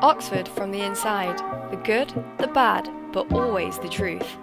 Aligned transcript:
Oxford 0.00 0.46
from 0.46 0.70
the 0.70 0.80
inside. 0.80 1.38
The 1.72 1.76
good, 1.76 2.08
the 2.38 2.46
bad, 2.46 2.88
but 3.12 3.32
always 3.32 3.78
the 3.80 3.88
truth. 3.88 4.36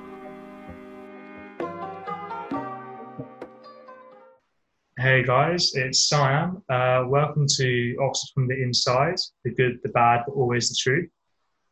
Hey 4.98 5.24
guys, 5.24 5.74
it's 5.76 6.10
Siam. 6.10 6.62
Uh, 6.68 7.06
welcome 7.08 7.48
to 7.48 7.96
Oxford 8.02 8.34
from 8.34 8.48
the 8.50 8.62
Inside, 8.62 9.16
the 9.46 9.52
good, 9.52 9.80
the 9.82 9.90
bad, 9.90 10.24
but 10.28 10.34
always 10.34 10.68
the 10.68 10.76
truth. 10.76 11.10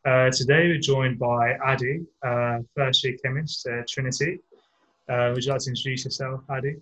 Uh, 0.06 0.30
today 0.30 0.68
we're 0.68 0.78
joined 0.78 1.18
by 1.18 1.54
Aadi, 1.66 2.06
uh, 2.26 2.60
first 2.74 3.04
year 3.04 3.16
chemist 3.22 3.66
at 3.66 3.86
Trinity. 3.86 4.38
Uh, 5.10 5.32
would 5.34 5.44
you 5.44 5.52
like 5.52 5.60
to 5.60 5.70
introduce 5.70 6.06
yourself, 6.06 6.40
Aadi? 6.48 6.76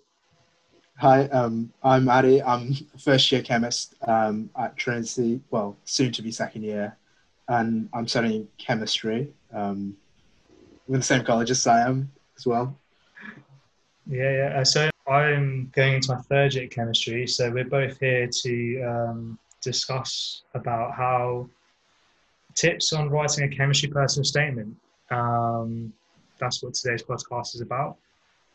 Hi, 1.02 1.24
um, 1.30 1.72
I'm 1.82 2.08
Aadi. 2.08 2.40
I'm 2.40 2.74
first 2.96 3.32
year 3.32 3.42
chemist 3.42 3.96
um, 4.06 4.48
at 4.56 4.76
Trinity, 4.76 5.40
well, 5.50 5.76
soon 5.84 6.12
to 6.12 6.22
be 6.22 6.30
second 6.30 6.62
year, 6.62 6.96
and 7.48 7.88
I'm 7.92 8.06
studying 8.06 8.46
chemistry 8.56 9.32
um, 9.52 9.96
with 10.86 11.00
the 11.00 11.04
same 11.04 11.24
college 11.24 11.50
as 11.50 11.60
Siam 11.60 12.08
as 12.38 12.46
well. 12.46 12.78
Yeah, 14.06 14.30
yeah. 14.30 14.60
Uh, 14.60 14.64
so 14.64 14.90
I'm 15.08 15.72
going 15.74 15.94
into 15.94 16.14
my 16.14 16.20
third 16.20 16.54
year 16.54 16.68
chemistry, 16.68 17.26
so 17.26 17.50
we're 17.50 17.64
both 17.64 17.98
here 17.98 18.28
to 18.28 18.82
um, 18.82 19.38
discuss 19.60 20.42
about 20.54 20.94
how 20.94 21.48
tips 22.54 22.92
on 22.92 23.10
writing 23.10 23.42
a 23.42 23.48
chemistry 23.48 23.88
personal 23.88 24.24
statement. 24.24 24.76
Um, 25.10 25.92
that's 26.38 26.62
what 26.62 26.74
today's 26.74 27.02
podcast 27.02 27.56
is 27.56 27.60
about. 27.60 27.96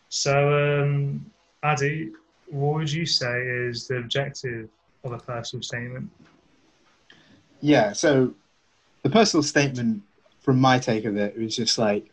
So, 0.07 0.81
um, 0.81 1.29
Aadi, 1.61 2.13
what 2.49 2.75
would 2.75 2.91
you 2.91 3.05
say 3.05 3.41
is 3.41 3.87
the 3.87 3.97
objective 3.97 4.69
of 5.03 5.11
a 5.11 5.17
personal 5.17 5.63
statement? 5.63 6.09
Yeah, 7.61 7.93
so 7.93 8.33
the 9.03 9.09
personal 9.09 9.43
statement, 9.43 10.03
from 10.39 10.59
my 10.59 10.79
take 10.79 11.05
of 11.05 11.17
it, 11.17 11.37
was 11.37 11.55
just 11.55 11.77
like 11.77 12.09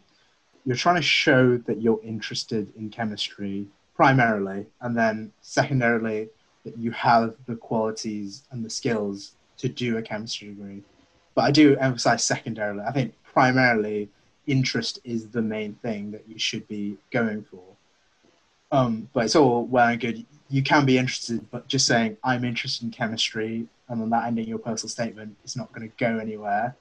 you're 0.65 0.77
trying 0.77 0.97
to 0.97 1.03
show 1.03 1.59
that 1.59 1.83
you're 1.83 2.01
interested 2.03 2.73
in 2.77 2.91
chemistry 2.91 3.67
primarily, 3.95 4.67
and 4.81 4.97
then 4.97 5.33
secondarily, 5.41 6.29
that 6.65 6.77
you 6.79 6.91
have 6.93 7.35
the 7.47 7.55
qualities 7.55 8.45
and 8.51 8.65
the 8.65 8.71
skills 8.71 9.35
to 9.59 9.69
do 9.69 9.99
a 9.99 10.03
chemistry 10.03 10.49
degree. 10.49 10.83
But 11.35 11.43
I 11.43 11.51
do 11.51 11.77
emphasize 11.77 12.25
secondarily. 12.25 12.81
I 12.81 12.93
think 12.93 13.15
primarily, 13.23 14.09
interest 14.47 14.99
is 15.05 15.29
the 15.29 15.43
main 15.43 15.75
thing 15.75 16.11
that 16.11 16.25
you 16.29 16.39
should 16.39 16.67
be 16.67 16.97
going 17.11 17.45
for. 17.45 17.74
Um, 18.75 19.09
but 19.13 19.25
it's 19.25 19.37
all 19.37 19.67
well 19.67 19.87
and 19.87 20.01
good. 20.01 20.27
You 20.51 20.61
can 20.61 20.85
be 20.85 20.99
interested, 20.99 21.49
but 21.53 21.69
just 21.69 21.87
saying 21.87 22.17
I'm 22.25 22.45
interested 22.45 22.85
in 22.85 22.91
chemistry 22.91 23.69
and 23.89 24.01
then 24.01 24.11
that 24.11 24.27
ending 24.27 24.49
your 24.49 24.59
personal 24.59 24.91
statement 24.91 25.37
is 25.45 25.55
not 25.55 25.73
going 25.73 25.89
to 25.89 25.97
go 25.97 26.19
anywhere. 26.19 26.75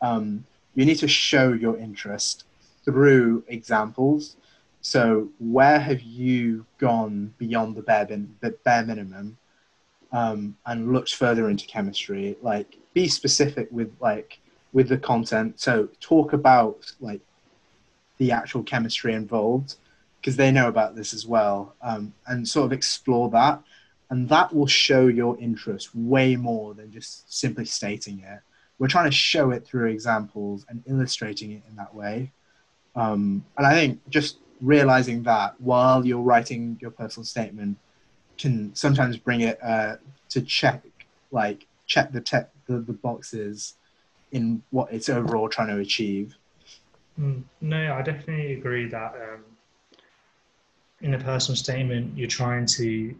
Um, 0.00 0.46
you 0.74 0.86
need 0.86 0.98
to 1.00 1.08
show 1.08 1.52
your 1.52 1.76
interest 1.76 2.44
through 2.86 3.44
examples. 3.48 4.36
So 4.80 5.28
where 5.38 5.78
have 5.78 6.00
you 6.00 6.64
gone 6.78 7.34
beyond 7.36 7.76
the 7.76 7.82
bare, 7.82 8.06
bin, 8.06 8.34
the 8.40 8.52
bare 8.64 8.86
minimum 8.86 9.36
um, 10.12 10.56
and 10.64 10.94
looked 10.94 11.14
further 11.14 11.50
into 11.50 11.66
chemistry? 11.66 12.38
Like 12.40 12.78
be 12.94 13.06
specific 13.06 13.68
with 13.70 13.94
like 14.00 14.38
with 14.72 14.88
the 14.88 14.96
content. 14.96 15.60
So 15.60 15.90
talk 16.00 16.32
about 16.32 16.90
like 17.00 17.20
the 18.16 18.32
actual 18.32 18.62
chemistry 18.62 19.12
involved 19.12 19.76
because 20.24 20.36
they 20.36 20.50
know 20.50 20.68
about 20.68 20.96
this 20.96 21.12
as 21.12 21.26
well, 21.26 21.74
um, 21.82 22.14
and 22.28 22.48
sort 22.48 22.64
of 22.64 22.72
explore 22.72 23.28
that, 23.28 23.62
and 24.08 24.26
that 24.30 24.54
will 24.54 24.66
show 24.66 25.06
your 25.06 25.38
interest 25.38 25.94
way 25.94 26.34
more 26.34 26.72
than 26.72 26.90
just 26.90 27.30
simply 27.30 27.66
stating 27.66 28.20
it. 28.20 28.40
We're 28.78 28.88
trying 28.88 29.04
to 29.04 29.14
show 29.14 29.50
it 29.50 29.66
through 29.66 29.90
examples 29.90 30.64
and 30.70 30.82
illustrating 30.86 31.50
it 31.50 31.62
in 31.68 31.76
that 31.76 31.94
way, 31.94 32.32
um, 32.96 33.44
and 33.58 33.66
I 33.66 33.74
think 33.74 34.00
just 34.08 34.38
realizing 34.62 35.24
that 35.24 35.60
while 35.60 36.06
you're 36.06 36.22
writing 36.22 36.78
your 36.80 36.90
personal 36.90 37.26
statement 37.26 37.76
can 38.38 38.74
sometimes 38.74 39.18
bring 39.18 39.42
it 39.42 39.62
uh, 39.62 39.96
to 40.30 40.40
check, 40.40 40.82
like 41.32 41.66
check 41.86 42.12
the, 42.12 42.22
te- 42.22 42.50
the 42.66 42.78
the 42.78 42.94
boxes 42.94 43.74
in 44.32 44.62
what 44.70 44.90
it's 44.90 45.10
overall 45.10 45.50
trying 45.50 45.68
to 45.68 45.80
achieve. 45.80 46.34
Mm, 47.20 47.42
no, 47.60 47.92
I 47.92 48.00
definitely 48.00 48.54
agree 48.54 48.88
that 48.88 49.14
um, 49.14 49.44
in 51.04 51.12
a 51.12 51.18
personal 51.18 51.54
statement, 51.54 52.16
you're 52.16 52.26
trying 52.26 52.64
to 52.64 53.14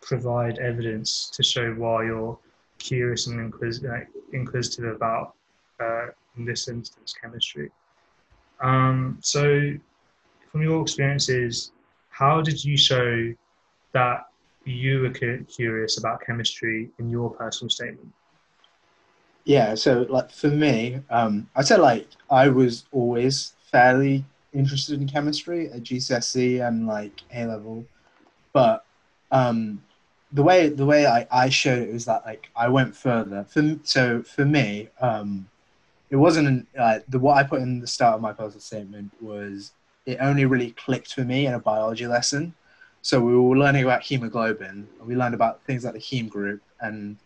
provide 0.00 0.58
evidence 0.60 1.28
to 1.30 1.42
show 1.42 1.72
why 1.72 2.04
you're 2.04 2.38
curious 2.78 3.26
and 3.26 3.40
inquis- 3.40 3.84
uh, 3.84 4.04
inquisitive 4.32 4.94
about, 4.94 5.34
uh, 5.80 6.06
in 6.36 6.44
this 6.44 6.68
instance, 6.68 7.14
chemistry. 7.20 7.68
Um, 8.60 9.18
so, 9.20 9.72
from 10.52 10.62
your 10.62 10.82
experiences, 10.82 11.72
how 12.10 12.40
did 12.40 12.64
you 12.64 12.76
show 12.76 13.34
that 13.92 14.26
you 14.64 15.00
were 15.00 15.44
curious 15.44 15.98
about 15.98 16.24
chemistry 16.24 16.90
in 17.00 17.10
your 17.10 17.30
personal 17.30 17.70
statement? 17.70 18.12
Yeah, 19.44 19.74
so 19.74 20.06
like 20.08 20.30
for 20.30 20.48
me, 20.48 21.00
um, 21.10 21.50
I'd 21.56 21.66
say 21.66 21.76
like 21.76 22.06
I 22.30 22.48
was 22.48 22.84
always 22.92 23.54
fairly 23.72 24.24
interested 24.54 25.00
in 25.00 25.08
chemistry 25.08 25.70
at 25.70 25.82
GCSE 25.82 26.66
and 26.66 26.86
like 26.86 27.22
A 27.34 27.46
level, 27.46 27.84
but 28.52 28.84
um, 29.30 29.82
the 30.32 30.42
way 30.42 30.68
the 30.68 30.86
way 30.86 31.06
I, 31.06 31.26
I 31.30 31.48
showed 31.48 31.78
it 31.78 31.92
was 31.92 32.04
that 32.06 32.24
like 32.24 32.48
I 32.56 32.68
went 32.68 32.94
further. 32.96 33.44
For 33.48 33.76
so 33.84 34.22
for 34.22 34.44
me, 34.44 34.88
um, 35.00 35.48
it 36.10 36.16
wasn't 36.16 36.66
uh, 36.78 37.00
the 37.08 37.18
what 37.18 37.36
I 37.36 37.42
put 37.42 37.62
in 37.62 37.80
the 37.80 37.86
start 37.86 38.14
of 38.14 38.20
my 38.20 38.32
personal 38.32 38.60
statement 38.60 39.12
was 39.20 39.72
it 40.06 40.18
only 40.20 40.44
really 40.44 40.72
clicked 40.72 41.14
for 41.14 41.22
me 41.22 41.46
in 41.46 41.54
a 41.54 41.58
biology 41.58 42.06
lesson. 42.06 42.54
So 43.02 43.20
we 43.20 43.36
were 43.36 43.56
learning 43.56 43.84
about 43.84 44.02
hemoglobin. 44.02 44.88
And 44.98 45.06
we 45.08 45.16
learned 45.16 45.34
about 45.34 45.62
things 45.64 45.84
like 45.84 45.94
the 45.94 46.00
heme 46.00 46.28
group, 46.28 46.62
and 46.80 47.16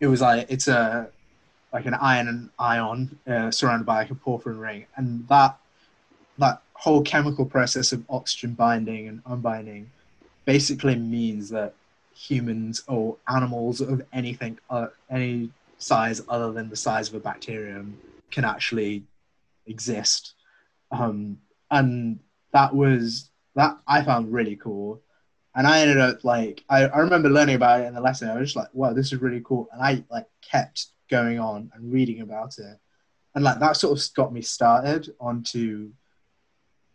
it 0.00 0.06
was 0.06 0.20
like 0.20 0.46
it's 0.48 0.68
a 0.68 1.08
like 1.72 1.86
an 1.86 1.94
iron 1.94 2.50
ion 2.58 3.18
uh, 3.26 3.50
surrounded 3.50 3.84
by 3.84 3.98
like 3.98 4.10
a 4.10 4.14
porphyrin 4.14 4.60
ring, 4.60 4.86
and 4.96 5.26
that 5.28 5.58
that 6.38 6.62
whole 6.74 7.02
chemical 7.02 7.44
process 7.44 7.92
of 7.92 8.04
oxygen 8.10 8.54
binding 8.54 9.08
and 9.08 9.22
unbinding 9.24 9.86
basically 10.44 10.96
means 10.96 11.48
that 11.50 11.74
humans 12.14 12.82
or 12.88 13.16
animals 13.28 13.80
of 13.80 14.02
anything 14.12 14.58
uh, 14.70 14.88
any 15.10 15.50
size 15.78 16.20
other 16.28 16.52
than 16.52 16.68
the 16.68 16.76
size 16.76 17.08
of 17.08 17.14
a 17.14 17.20
bacterium 17.20 17.98
can 18.30 18.44
actually 18.44 19.02
exist. 19.66 20.34
Um, 20.90 21.38
and 21.70 22.18
that 22.52 22.74
was 22.74 23.30
that 23.54 23.78
i 23.86 24.02
found 24.02 24.32
really 24.32 24.56
cool. 24.56 25.00
And 25.54 25.66
i 25.66 25.80
ended 25.80 25.98
up 25.98 26.24
like 26.24 26.64
I, 26.68 26.86
I 26.86 26.98
remember 26.98 27.28
learning 27.30 27.56
about 27.56 27.80
it 27.80 27.86
in 27.86 27.94
the 27.94 28.00
lesson. 28.00 28.28
I 28.28 28.34
was 28.34 28.48
just 28.48 28.56
like 28.56 28.68
wow 28.72 28.92
this 28.92 29.12
is 29.12 29.20
really 29.20 29.42
cool. 29.44 29.68
And 29.72 29.82
i 29.82 30.04
like 30.10 30.26
kept 30.40 30.86
going 31.10 31.38
on 31.38 31.70
and 31.74 31.92
reading 31.92 32.20
about 32.20 32.58
it. 32.58 32.78
And 33.34 33.44
like 33.44 33.58
that 33.60 33.76
sort 33.76 33.98
of 33.98 34.14
got 34.14 34.32
me 34.32 34.42
started 34.42 35.14
onto 35.20 35.90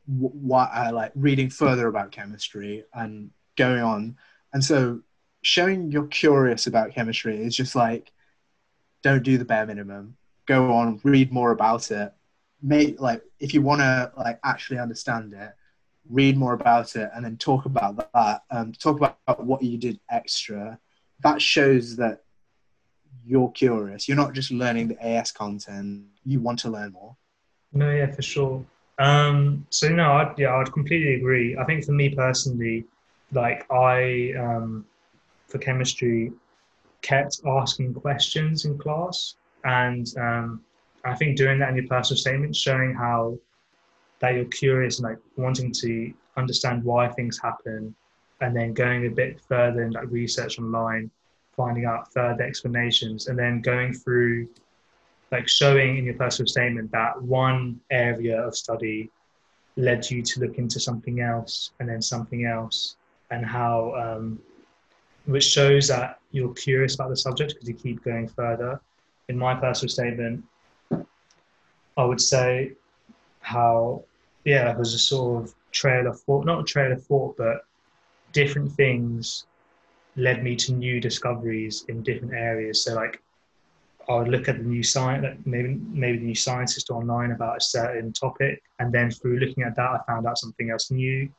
what 0.08 0.70
I 0.74 0.90
like 0.92 1.12
reading 1.16 1.50
further 1.50 1.88
about 1.88 2.12
chemistry 2.12 2.86
and 2.94 3.32
going 3.58 3.82
on. 3.82 4.18
And 4.54 4.64
so 4.64 5.02
showing 5.42 5.92
you're 5.92 6.08
curious 6.08 6.68
about 6.68 6.94
chemistry 6.94 7.42
is 7.44 7.56
just 7.56 7.76
like, 7.76 8.12
don't 9.04 9.24
do 9.24 9.38
the 9.38 9.46
bare 9.46 9.66
minimum. 9.66 10.18
Go 10.46 10.74
on, 10.74 11.00
read 11.04 11.32
more 11.32 11.52
about 11.52 11.92
it. 11.92 12.14
Make 12.62 13.00
like 13.00 13.22
if 13.40 13.54
you 13.54 13.62
want 13.62 13.82
to 13.82 14.12
like 14.18 14.40
actually 14.44 14.80
understand 14.80 15.34
it, 15.34 15.54
read 16.10 16.38
more 16.38 16.54
about 16.54 16.96
it, 16.96 17.10
and 17.14 17.24
then 17.24 17.38
talk 17.38 17.66
about 17.66 18.12
that. 18.14 18.42
Um, 18.50 18.72
talk 18.72 18.98
about 18.98 19.46
what 19.46 19.62
you 19.62 19.78
did 19.78 20.00
extra. 20.10 20.80
That 21.22 21.42
shows 21.42 21.98
that 21.98 22.24
you're 23.26 23.52
curious. 23.52 24.08
You're 24.08 24.18
not 24.18 24.34
just 24.34 24.52
learning 24.52 24.88
the 24.88 25.06
AS 25.06 25.32
content. 25.32 26.06
You 26.24 26.40
want 26.40 26.60
to 26.60 26.70
learn 26.70 26.94
more. 26.94 27.16
No, 27.74 27.92
yeah, 27.92 28.12
for 28.12 28.22
sure. 28.22 28.66
Um, 29.00 29.66
so 29.70 29.90
no, 29.90 30.14
I'd, 30.14 30.34
yeah, 30.38 30.56
I'd 30.56 30.72
completely 30.74 31.16
agree. 31.16 31.56
I 31.58 31.64
think 31.66 31.86
for 31.86 31.92
me 31.92 32.10
personally, 32.10 32.86
like 33.32 33.70
I, 33.72 34.34
um, 34.40 34.86
for 35.48 35.60
chemistry, 35.60 36.32
kept 37.02 37.42
asking 37.46 37.94
questions 37.94 38.66
in 38.66 38.78
class, 38.78 39.36
and 39.64 40.08
um, 40.18 40.62
I 41.06 41.16
think 41.16 41.38
doing 41.38 41.60
that 41.60 41.70
in 41.70 41.76
your 41.76 41.88
personal 41.88 42.18
statement, 42.18 42.56
showing 42.56 42.94
how 42.94 43.38
that 44.20 44.34
you're 44.34 44.46
curious 44.46 45.00
and 45.00 45.08
like 45.08 45.20
wanting 45.36 45.72
to 45.72 46.12
understand 46.38 46.84
why 46.84 47.08
things 47.10 47.40
happen, 47.40 47.96
and 48.42 48.56
then 48.56 48.74
going 48.74 49.06
a 49.06 49.10
bit 49.10 49.40
further 49.48 49.84
in 49.84 49.92
like 49.92 50.10
research 50.10 50.58
online, 50.58 51.12
finding 51.56 51.86
out 51.86 52.12
further 52.12 52.44
explanations, 52.44 53.28
and 53.28 53.38
then 53.38 53.62
going 53.62 53.94
through 53.94 54.48
like 55.32 55.48
showing 55.48 55.98
in 55.98 56.06
your 56.06 56.16
personal 56.16 56.48
statement 56.48 56.92
that 56.92 57.22
one 57.22 57.80
area 57.92 58.42
of 58.42 58.56
study 58.56 59.10
led 59.76 60.10
you 60.10 60.22
to 60.24 60.40
look 60.40 60.58
into 60.58 60.80
something 60.80 61.22
else 61.22 61.72
and 61.80 61.88
then 61.88 62.02
something 62.02 62.46
else 62.46 62.96
and 63.30 63.46
how 63.46 63.94
um, 63.96 64.40
which 65.26 65.44
shows 65.44 65.88
that 65.88 66.20
you're 66.32 66.54
curious 66.54 66.96
about 66.96 67.10
the 67.10 67.18
subject 67.18 67.54
because 67.54 67.68
you 67.68 67.76
keep 67.76 68.04
going 68.04 68.28
further 68.28 68.80
in 69.30 69.38
my 69.38 69.54
personal 69.54 69.90
statement, 69.90 70.44
I 71.98 72.06
would 72.06 72.22
say 72.22 72.74
how 73.42 74.04
yeah, 74.46 74.72
it 74.72 74.78
was 74.78 74.94
a 74.94 75.00
sort 75.00 75.44
of 75.44 75.54
trail 75.72 76.08
of 76.08 76.20
thought, 76.22 76.46
not 76.46 76.62
a 76.62 76.64
trail 76.64 76.92
of 76.92 77.04
thought, 77.04 77.36
but 77.38 77.66
different 78.32 78.72
things 78.72 79.46
led 80.16 80.44
me 80.44 80.56
to 80.56 80.74
new 80.74 81.00
discoveries 81.02 81.86
in 81.90 82.02
different 82.04 82.34
areas. 82.34 82.84
So 82.84 82.96
like 82.96 83.22
I 84.10 84.16
would 84.16 84.30
look 84.30 84.48
at 84.48 84.58
the 84.58 84.64
new 84.64 84.84
science, 84.84 85.40
maybe 85.46 85.80
maybe 85.90 86.20
the 86.20 86.26
new 86.26 86.36
scientist 86.36 86.90
online 86.90 87.32
about 87.32 87.58
a 87.58 87.62
certain 87.62 88.14
topic, 88.14 88.64
and 88.80 88.92
then 88.92 89.12
through 89.12 89.40
looking 89.40 89.64
at 89.64 89.76
that, 89.76 89.92
I 89.92 90.00
found 90.08 90.26
out 90.26 90.38
something 90.38 90.70
else 90.70 90.92
new. 90.92 91.30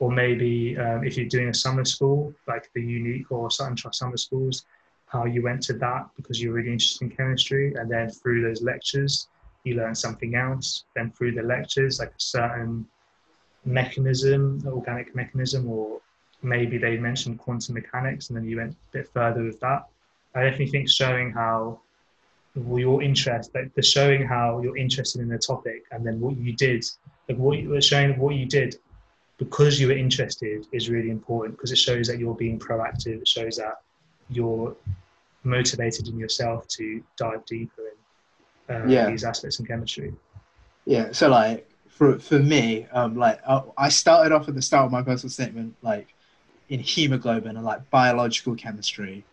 Or 0.00 0.10
maybe 0.10 0.78
um, 0.78 1.04
if 1.04 1.16
you're 1.16 1.28
doing 1.28 1.50
a 1.50 1.54
summer 1.54 1.84
school, 1.84 2.32
like 2.48 2.70
the 2.74 2.80
UNIQ 2.80 3.30
or 3.30 3.48
Trust 3.50 3.98
summer 3.98 4.16
schools, 4.16 4.64
how 5.06 5.26
you 5.26 5.42
went 5.42 5.62
to 5.64 5.74
that 5.74 6.08
because 6.16 6.42
you're 6.42 6.54
really 6.54 6.72
interested 6.72 7.04
in 7.04 7.10
chemistry, 7.10 7.74
and 7.74 7.90
then 7.90 8.08
through 8.08 8.42
those 8.42 8.62
lectures, 8.62 9.28
you 9.64 9.74
learn 9.74 9.94
something 9.94 10.34
else. 10.34 10.84
Then 10.96 11.12
through 11.12 11.32
the 11.32 11.42
lectures, 11.42 11.98
like 11.98 12.10
a 12.10 12.20
certain 12.20 12.86
mechanism, 13.64 14.62
organic 14.66 15.14
mechanism, 15.14 15.68
or 15.68 16.00
maybe 16.42 16.78
they 16.78 16.96
mentioned 16.96 17.38
quantum 17.38 17.74
mechanics, 17.74 18.28
and 18.28 18.36
then 18.36 18.46
you 18.46 18.56
went 18.56 18.72
a 18.72 18.92
bit 18.92 19.08
further 19.12 19.44
with 19.44 19.60
that. 19.60 19.86
I 20.34 20.44
definitely 20.44 20.68
think 20.68 20.88
showing 20.88 21.30
how 21.30 21.80
your 22.54 23.02
interest, 23.02 23.50
like 23.54 23.72
the 23.74 23.82
showing 23.82 24.22
how 24.26 24.60
you're 24.62 24.76
interested 24.76 25.20
in 25.20 25.28
the 25.28 25.38
topic, 25.38 25.84
and 25.92 26.04
then 26.04 26.20
what 26.20 26.36
you 26.36 26.52
did, 26.54 26.84
like 27.28 27.38
what 27.38 27.58
you 27.58 27.68
were 27.70 27.80
showing 27.80 28.18
what 28.18 28.34
you 28.34 28.46
did 28.46 28.76
because 29.38 29.80
you 29.80 29.86
were 29.86 29.96
interested 29.96 30.66
is 30.72 30.90
really 30.90 31.08
important 31.10 31.56
because 31.56 31.72
it 31.72 31.78
shows 31.78 32.06
that 32.08 32.18
you're 32.18 32.34
being 32.34 32.58
proactive. 32.58 33.20
It 33.20 33.28
shows 33.28 33.56
that 33.56 33.76
you're 34.28 34.76
motivated 35.44 36.08
in 36.08 36.18
yourself 36.18 36.68
to 36.68 37.02
dive 37.16 37.44
deeper 37.46 37.82
in 38.68 38.76
uh, 38.76 38.86
Yeah. 38.86 39.08
these 39.08 39.24
aspects 39.24 39.58
in 39.58 39.66
chemistry. 39.66 40.12
Yeah, 40.84 41.12
so 41.12 41.28
like 41.28 41.68
for 41.88 42.18
for 42.18 42.38
me, 42.38 42.86
um, 42.92 43.16
like 43.16 43.40
I, 43.48 43.62
I 43.78 43.88
started 43.88 44.32
off 44.32 44.48
at 44.48 44.54
the 44.54 44.62
start 44.62 44.84
of 44.86 44.92
my 44.92 45.02
personal 45.02 45.30
statement, 45.30 45.74
like 45.82 46.08
in 46.68 46.80
hemoglobin 46.80 47.56
and 47.56 47.64
like 47.64 47.88
biological 47.90 48.54
chemistry, 48.54 49.24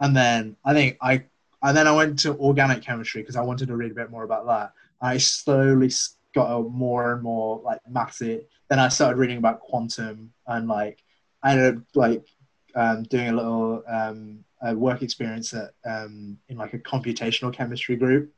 and 0.00 0.16
then 0.16 0.56
I 0.64 0.74
think 0.74 0.96
I 1.00 1.24
and 1.64 1.76
then 1.76 1.88
I 1.88 1.92
went 1.92 2.18
to 2.20 2.36
organic 2.36 2.82
chemistry 2.82 3.22
because 3.22 3.36
I 3.36 3.42
wanted 3.42 3.68
to 3.68 3.76
read 3.76 3.90
a 3.90 3.94
bit 3.94 4.10
more 4.10 4.22
about 4.22 4.46
that. 4.46 4.72
I 5.00 5.16
slowly 5.18 5.90
got 6.34 6.54
a 6.54 6.62
more 6.62 7.14
and 7.14 7.22
more 7.22 7.60
like 7.64 7.80
maths. 7.88 8.18
Then 8.18 8.78
I 8.78 8.88
started 8.88 9.16
reading 9.16 9.38
about 9.38 9.60
quantum 9.60 10.32
and 10.46 10.68
like 10.68 11.02
I 11.42 11.52
ended 11.52 11.76
up 11.78 11.82
like 11.94 12.26
um, 12.74 13.04
doing 13.04 13.28
a 13.28 13.32
little 13.32 13.82
um, 13.88 14.44
uh, 14.66 14.74
work 14.74 15.02
experience 15.02 15.54
at 15.54 15.72
um, 15.84 16.38
in 16.48 16.56
like 16.56 16.74
a 16.74 16.78
computational 16.78 17.52
chemistry 17.52 17.96
group, 17.96 18.32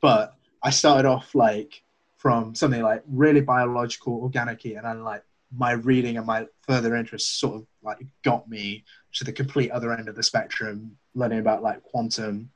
but 0.00 0.34
I 0.62 0.70
started 0.70 1.08
off 1.08 1.34
like 1.34 1.82
from 2.16 2.54
something 2.54 2.82
like 2.82 3.02
really 3.08 3.40
biological, 3.40 4.14
organic, 4.14 4.64
and 4.64 4.84
then 4.84 5.02
like 5.02 5.24
my 5.56 5.72
reading 5.72 6.16
and 6.16 6.26
my 6.26 6.46
further 6.62 6.94
interests 6.96 7.40
sort 7.40 7.56
of 7.56 7.66
like 7.82 7.98
got 8.22 8.48
me 8.48 8.84
to 9.14 9.24
the 9.24 9.32
complete 9.32 9.70
other 9.70 9.92
end 9.92 10.08
of 10.08 10.14
the 10.14 10.22
spectrum, 10.22 10.96
learning 11.14 11.40
about 11.40 11.62
like 11.62 11.82
quantum. 11.82 12.50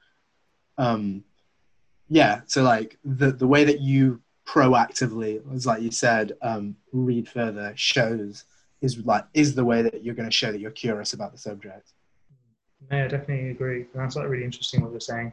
Um, 0.78 1.24
yeah, 2.08 2.42
so 2.46 2.62
like 2.62 2.98
the 3.04 3.32
the 3.32 3.46
way 3.46 3.64
that 3.64 3.80
you 3.80 4.20
proactively, 4.46 5.42
as 5.54 5.66
like 5.66 5.82
you 5.82 5.90
said, 5.90 6.32
um, 6.42 6.76
read 6.92 7.28
further 7.28 7.72
shows 7.74 8.44
is 8.80 8.98
like 9.04 9.26
is 9.34 9.54
the 9.54 9.64
way 9.64 9.82
that 9.82 10.04
you're 10.04 10.14
going 10.14 10.28
to 10.28 10.34
show 10.34 10.52
that 10.52 10.60
you're 10.60 10.70
curious 10.70 11.12
about 11.12 11.32
the 11.32 11.38
subject. 11.38 11.92
Yeah, 12.90 13.04
I 13.04 13.08
definitely 13.08 13.50
agree. 13.50 13.86
That's 13.94 14.16
like 14.16 14.28
really 14.28 14.44
interesting 14.44 14.82
what 14.82 14.92
you're 14.92 15.00
saying. 15.00 15.32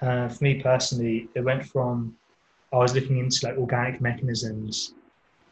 Uh, 0.00 0.28
for 0.28 0.44
me 0.44 0.60
personally, 0.60 1.28
it 1.34 1.40
went 1.40 1.64
from 1.64 2.16
I 2.72 2.78
was 2.78 2.94
looking 2.94 3.18
into 3.18 3.46
like 3.46 3.56
organic 3.56 4.00
mechanisms 4.00 4.94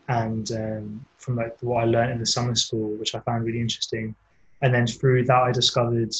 and 0.08 0.50
um, 0.52 1.06
from 1.18 1.36
like 1.36 1.56
what 1.60 1.82
I 1.82 1.86
learned 1.86 2.12
in 2.12 2.18
the 2.18 2.26
summer 2.26 2.54
school, 2.54 2.96
which 2.96 3.14
I 3.14 3.20
found 3.20 3.44
really 3.44 3.60
interesting. 3.60 4.14
And 4.62 4.74
then 4.74 4.86
through 4.86 5.24
that, 5.26 5.42
I 5.42 5.52
discovered 5.52 6.12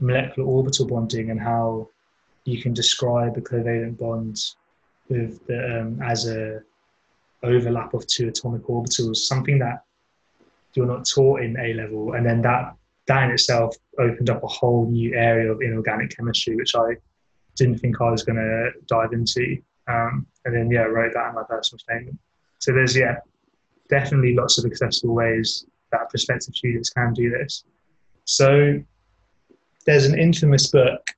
molecular 0.00 0.48
orbital 0.48 0.86
bonding 0.86 1.30
and 1.30 1.40
how 1.40 1.88
you 2.44 2.62
can 2.62 2.72
describe 2.74 3.36
a 3.36 3.40
covalent 3.40 3.98
bond 3.98 4.38
with 5.08 5.46
the, 5.46 5.80
um, 5.80 6.00
as 6.02 6.28
a 6.28 6.60
overlap 7.42 7.94
of 7.94 8.06
two 8.06 8.28
atomic 8.28 8.62
orbitals, 8.62 9.16
something 9.16 9.58
that 9.58 9.84
you're 10.74 10.86
not 10.86 11.06
taught 11.06 11.42
in 11.42 11.58
A 11.58 11.74
level. 11.74 12.14
And 12.14 12.24
then 12.24 12.42
that 12.42 12.74
that 13.06 13.24
in 13.24 13.30
itself 13.30 13.76
opened 13.98 14.30
up 14.30 14.42
a 14.42 14.46
whole 14.46 14.86
new 14.86 15.14
area 15.14 15.50
of 15.50 15.60
inorganic 15.60 16.16
chemistry, 16.16 16.56
which 16.56 16.74
I 16.74 16.96
didn't 17.56 17.78
think 17.78 18.00
I 18.00 18.10
was 18.10 18.22
going 18.22 18.36
to 18.36 18.70
dive 18.86 19.12
into. 19.12 19.60
Um, 19.88 20.26
and 20.44 20.54
then, 20.54 20.70
yeah, 20.70 20.82
wrote 20.82 21.12
that 21.14 21.28
in 21.30 21.34
my 21.34 21.42
personal 21.42 21.80
statement. 21.80 22.18
So 22.60 22.72
there's, 22.72 22.96
yeah, 22.96 23.16
definitely 23.88 24.34
lots 24.34 24.56
of 24.58 24.64
accessible 24.64 25.14
ways 25.14 25.66
that 25.90 26.08
prospective 26.10 26.54
students 26.54 26.90
can 26.90 27.12
do 27.12 27.28
this. 27.30 27.64
So 28.24 28.80
there's 29.84 30.06
an 30.06 30.18
infamous 30.18 30.68
book 30.68 31.10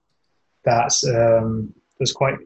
that's 0.64 1.06
um, 1.06 1.72
that's 1.98 2.12
quite 2.12 2.36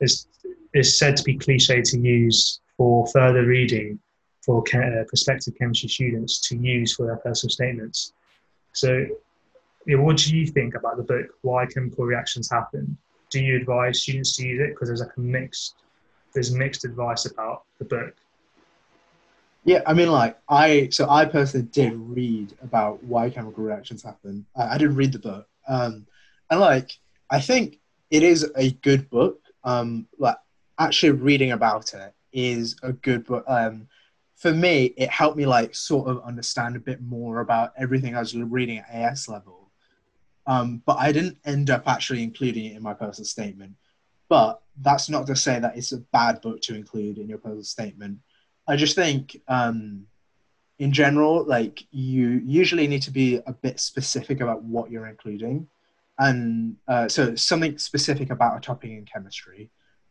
is 0.00 0.26
is 0.74 0.98
said 0.98 1.16
to 1.16 1.24
be 1.24 1.36
cliche 1.36 1.82
to 1.82 1.98
use 1.98 2.60
for 2.76 3.06
further 3.08 3.44
reading 3.44 3.98
for 4.42 4.64
uh, 4.74 5.04
prospective 5.06 5.54
chemistry 5.56 5.88
students 5.88 6.40
to 6.48 6.56
use 6.56 6.94
for 6.94 7.06
their 7.06 7.16
personal 7.16 7.50
statements. 7.50 8.12
So, 8.72 9.06
what 9.86 10.16
do 10.16 10.36
you 10.36 10.46
think 10.46 10.74
about 10.74 10.96
the 10.96 11.02
book? 11.02 11.26
Why 11.42 11.66
chemical 11.66 12.04
reactions 12.04 12.50
happen? 12.50 12.96
Do 13.30 13.40
you 13.40 13.56
advise 13.56 14.02
students 14.02 14.36
to 14.36 14.46
use 14.46 14.60
it? 14.60 14.70
Because 14.70 14.88
there's 14.88 15.00
like 15.00 15.16
a 15.16 15.20
mixed, 15.20 15.74
there's 16.34 16.52
mixed 16.52 16.84
advice 16.84 17.24
about 17.26 17.64
the 17.78 17.84
book. 17.84 18.14
Yeah, 19.64 19.82
I 19.86 19.94
mean, 19.94 20.10
like 20.10 20.38
I 20.48 20.88
so 20.90 21.08
I 21.08 21.24
personally 21.24 21.68
did 21.70 21.94
read 21.94 22.54
about 22.62 23.02
why 23.04 23.30
chemical 23.30 23.62
reactions 23.62 24.02
happen. 24.02 24.44
I, 24.56 24.74
I 24.74 24.78
did 24.78 24.92
read 24.92 25.12
the 25.12 25.20
book, 25.20 25.46
um, 25.68 26.06
and 26.50 26.60
like 26.60 26.98
I 27.32 27.40
think 27.40 27.80
it 28.10 28.22
is 28.22 28.48
a 28.54 28.70
good 28.70 29.08
book. 29.08 29.40
Um, 29.64 30.06
like 30.18 30.36
actually 30.78 31.12
reading 31.12 31.52
about 31.52 31.94
it 31.94 32.14
is 32.30 32.76
a 32.82 32.92
good 32.92 33.24
book. 33.24 33.42
Um, 33.48 33.88
for 34.36 34.52
me, 34.52 34.92
it 34.98 35.08
helped 35.08 35.38
me 35.38 35.46
like 35.46 35.74
sort 35.74 36.08
of 36.08 36.22
understand 36.24 36.76
a 36.76 36.80
bit 36.80 37.00
more 37.00 37.40
about 37.40 37.72
everything 37.78 38.14
I 38.14 38.20
was 38.20 38.36
reading 38.36 38.78
at 38.78 38.90
AS 38.90 39.28
level. 39.28 39.70
Um, 40.46 40.82
but 40.84 40.98
I 40.98 41.10
didn't 41.10 41.38
end 41.46 41.70
up 41.70 41.84
actually 41.86 42.22
including 42.22 42.66
it 42.66 42.76
in 42.76 42.82
my 42.82 42.92
personal 42.92 43.24
statement. 43.24 43.76
But 44.28 44.60
that's 44.82 45.08
not 45.08 45.26
to 45.28 45.36
say 45.36 45.58
that 45.58 45.76
it's 45.76 45.92
a 45.92 45.98
bad 45.98 46.42
book 46.42 46.60
to 46.62 46.74
include 46.74 47.16
in 47.16 47.28
your 47.28 47.38
personal 47.38 47.64
statement. 47.64 48.18
I 48.68 48.76
just 48.76 48.94
think, 48.94 49.40
um, 49.48 50.06
in 50.78 50.92
general, 50.92 51.44
like 51.44 51.84
you 51.92 52.42
usually 52.44 52.88
need 52.88 53.02
to 53.02 53.10
be 53.10 53.40
a 53.46 53.52
bit 53.52 53.80
specific 53.80 54.40
about 54.40 54.64
what 54.64 54.90
you're 54.90 55.06
including, 55.06 55.68
and 56.22 56.76
uh, 56.86 57.08
so 57.08 57.34
something 57.34 57.78
specific 57.78 58.30
about 58.30 58.56
a 58.56 58.60
topic 58.60 58.90
in 58.90 59.04
chemistry. 59.04 59.70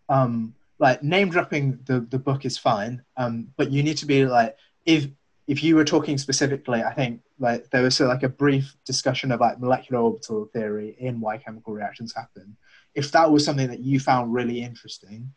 Um, 0.10 0.54
like 0.78 1.02
name 1.04 1.30
dropping 1.30 1.80
the 1.86 2.02
the 2.02 2.20
book 2.20 2.44
is 2.44 2.58
fine, 2.58 3.04
um, 3.16 3.48
but 3.56 3.72
you 3.72 3.82
need 3.82 3.98
to 3.98 4.06
be 4.06 4.26
like 4.26 4.58
if 4.86 5.08
if 5.48 5.64
you 5.64 5.76
were 5.76 5.86
talking 5.86 6.18
specifically, 6.18 6.84
I 6.84 6.94
think 6.94 7.22
like 7.40 7.70
there 7.70 7.84
was 7.84 8.02
uh, 8.02 8.08
like 8.08 8.24
a 8.24 8.30
brief 8.30 8.76
discussion 8.86 9.32
of 9.32 9.40
like 9.40 9.60
molecular 9.60 10.02
orbital 10.02 10.46
theory 10.54 10.96
in 11.00 11.22
why 11.22 11.38
chemical 11.38 11.74
reactions 11.74 12.14
happen. 12.14 12.58
If 12.94 13.12
that 13.14 13.32
was 13.32 13.46
something 13.46 13.70
that 13.70 13.80
you 13.80 14.00
found 14.00 14.34
really 14.34 14.62
interesting, 14.62 15.32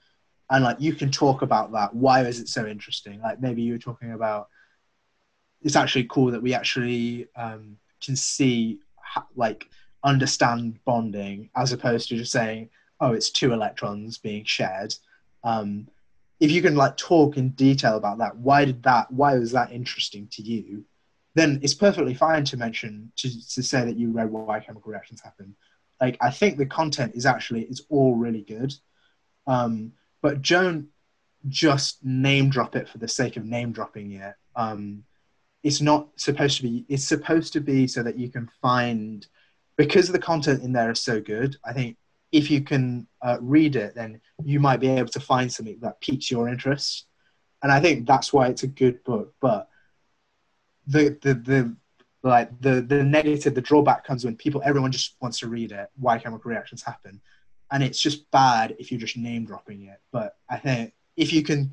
and 0.51 0.65
like 0.65 0.81
you 0.81 0.95
can 0.95 1.11
talk 1.11 1.43
about 1.43 1.71
that, 1.73 1.95
why 1.95 2.23
is 2.23 2.41
it 2.41 2.49
so 2.49 2.67
interesting? 2.67 3.21
Like 3.21 3.41
maybe 3.41 3.63
you 3.63 3.75
were 3.75 3.79
talking 3.79 4.13
about 4.13 4.49
it's 5.63 5.77
actually 5.77 6.05
cool 6.05 6.33
that 6.33 6.43
we 6.43 6.53
actually 6.53 7.29
um, 7.37 7.77
can 8.05 8.17
see 8.17 8.81
ha- 8.97 9.27
like 9.37 9.67
understand 10.05 10.79
bonding 10.85 11.51
as 11.57 11.73
opposed 11.73 12.09
to 12.09 12.17
just 12.17 12.33
saying 12.33 12.69
oh 13.01 13.13
it's 13.13 13.31
two 13.31 13.53
electrons 13.53 14.19
being 14.19 14.45
shared. 14.45 14.95
Um, 15.43 15.89
if 16.41 16.51
you 16.51 16.63
can 16.63 16.77
like 16.77 16.97
talk 16.97 17.37
in 17.37 17.51
detail 17.51 17.97
about 17.97 18.19
that 18.19 18.37
why 18.37 18.65
did 18.65 18.83
that 18.85 19.11
why 19.11 19.37
was 19.37 19.53
that 19.53 19.73
interesting 19.73 20.29
to 20.33 20.43
you? 20.43 20.85
Then 21.35 21.59
it's 21.63 21.75
perfectly 21.75 22.15
fine 22.15 22.45
to 22.45 22.57
mention 22.57 23.11
to, 23.17 23.29
to 23.55 23.63
say 23.63 23.85
that 23.85 23.97
you 23.97 24.11
read 24.13 24.31
why 24.31 24.61
chemical 24.61 24.93
reactions 24.93 25.21
happen. 25.23 25.57
Like 26.01 26.19
i 26.21 26.31
think 26.31 26.59
the 26.59 26.67
content 26.67 27.13
is 27.15 27.27
actually 27.27 27.63
it's 27.63 27.83
all 27.89 28.15
really 28.15 28.43
good. 28.43 28.75
Um, 29.47 29.93
but 30.23 30.43
don't 30.43 30.89
just 31.49 32.05
name 32.05 32.49
drop 32.49 32.77
it 32.77 32.89
for 32.89 32.99
the 32.99 33.09
sake 33.09 33.37
of 33.37 33.45
name 33.45 33.73
dropping 33.73 34.13
it. 34.13 34.35
Um, 34.57 35.05
it's 35.63 35.81
not 35.81 36.09
supposed 36.17 36.59
to 36.59 36.63
be 36.63 36.85
it's 36.89 37.05
supposed 37.05 37.53
to 37.55 37.61
be 37.61 37.87
so 37.87 38.03
that 38.03 38.19
you 38.19 38.29
can 38.29 38.49
find 38.61 39.27
because 39.77 40.09
the 40.09 40.19
content 40.19 40.63
in 40.63 40.73
there 40.73 40.91
is 40.91 41.01
so 41.01 41.21
good 41.21 41.57
i 41.65 41.73
think 41.73 41.97
if 42.33 42.51
you 42.51 42.61
can 42.61 43.07
uh, 43.23 43.39
read 43.41 43.77
it 43.77 43.95
then 43.95 44.21
you 44.45 44.59
might 44.59 44.81
be 44.81 44.89
able 44.89 45.09
to 45.09 45.21
find 45.21 45.53
something 45.53 45.79
that 45.81 46.01
piques 46.01 46.31
your 46.31 46.49
interest 46.49 47.07
and 47.63 47.71
i 47.71 47.81
think 47.81 48.07
that's 48.07 48.33
why 48.33 48.49
it's 48.49 48.63
a 48.63 48.69
good 48.69 49.03
book 49.05 49.35
but 49.41 49.69
the 50.87 51.17
the 51.23 51.35
the 51.35 51.77
like 52.23 52.49
the 52.61 52.81
the 52.81 53.03
negative 53.03 53.55
the 53.55 53.61
drawback 53.61 54.05
comes 54.05 54.25
when 54.25 54.37
people 54.37 54.63
everyone 54.65 54.91
just 54.91 55.17
wants 55.21 55.39
to 55.39 55.49
read 55.49 55.73
it 55.73 55.89
why 55.97 56.19
chemical 56.19 56.51
reactions 56.51 56.83
happen 56.83 57.21
and 57.75 57.83
it's 57.83 58.01
just 58.01 58.31
bad 58.31 58.77
if 58.79 58.91
you're 58.91 59.01
just 59.01 59.17
name 59.17 59.45
dropping 59.45 59.83
it. 59.83 60.01
But 60.13 60.37
I 60.49 60.59
think 60.59 60.93
if 61.17 61.33
you 61.33 61.43
can 61.43 61.73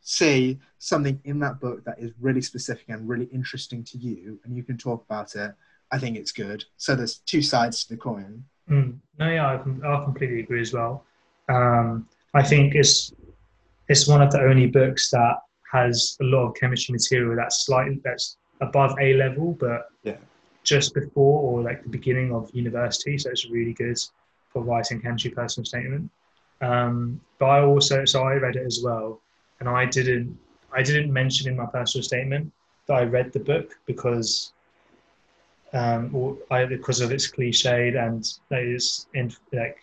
say 0.00 0.58
something 0.78 1.20
in 1.24 1.38
that 1.40 1.60
book 1.60 1.84
that 1.84 1.98
is 1.98 2.12
really 2.18 2.40
specific 2.40 2.86
and 2.88 3.06
really 3.06 3.26
interesting 3.26 3.84
to 3.84 3.98
you, 3.98 4.40
and 4.44 4.56
you 4.56 4.62
can 4.62 4.78
talk 4.78 5.04
about 5.04 5.34
it, 5.34 5.54
I 5.92 5.98
think 5.98 6.16
it's 6.16 6.32
good. 6.32 6.64
So 6.78 6.96
there's 6.96 7.18
two 7.18 7.42
sides 7.42 7.84
to 7.84 7.94
the 7.94 8.00
coin. 8.00 8.44
Mm. 8.68 8.98
No, 9.18 9.30
yeah, 9.30 9.46
I, 9.46 9.54
I, 9.56 10.04
completely 10.04 10.40
agree 10.40 10.62
as 10.62 10.72
well. 10.72 11.04
Um, 11.48 12.08
I 12.34 12.42
think 12.42 12.74
it's 12.74 13.12
it's 13.88 14.08
one 14.08 14.22
of 14.22 14.30
the 14.30 14.40
only 14.40 14.66
books 14.66 15.10
that 15.10 15.36
has 15.70 16.16
a 16.20 16.24
lot 16.24 16.48
of 16.48 16.54
chemistry 16.54 16.92
material 16.92 17.36
that's 17.36 17.66
slightly 17.66 18.00
that's 18.04 18.38
above 18.60 18.94
A 19.00 19.14
level, 19.14 19.56
but 19.60 19.90
yeah. 20.02 20.16
just 20.62 20.94
before 20.94 21.42
or 21.42 21.62
like 21.62 21.82
the 21.82 21.90
beginning 21.90 22.32
of 22.32 22.50
university. 22.54 23.18
So 23.18 23.30
it's 23.30 23.50
really 23.50 23.74
good 23.74 23.98
for 24.50 24.62
writing 24.62 25.00
chemistry 25.02 25.30
personal 25.30 25.66
statement. 25.66 26.10
Um, 26.62 27.20
but 27.38 27.46
I 27.46 27.62
also 27.62 28.04
so 28.04 28.22
I 28.22 28.34
read 28.34 28.56
it 28.56 28.64
as 28.64 28.80
well, 28.82 29.20
and 29.60 29.68
I 29.68 29.84
didn't 29.84 30.38
I 30.72 30.82
didn't 30.82 31.12
mention 31.12 31.48
in 31.50 31.56
my 31.56 31.66
personal 31.66 32.02
statement 32.02 32.50
that 32.86 32.94
I 32.94 33.02
read 33.02 33.32
the 33.32 33.40
book 33.40 33.74
because 33.86 34.52
um, 35.72 36.38
because 36.68 37.00
of 37.00 37.12
its 37.12 37.30
cliched 37.30 37.96
and 37.96 38.32
that 38.50 38.62
is 38.62 39.06
in 39.14 39.32
like 39.52 39.78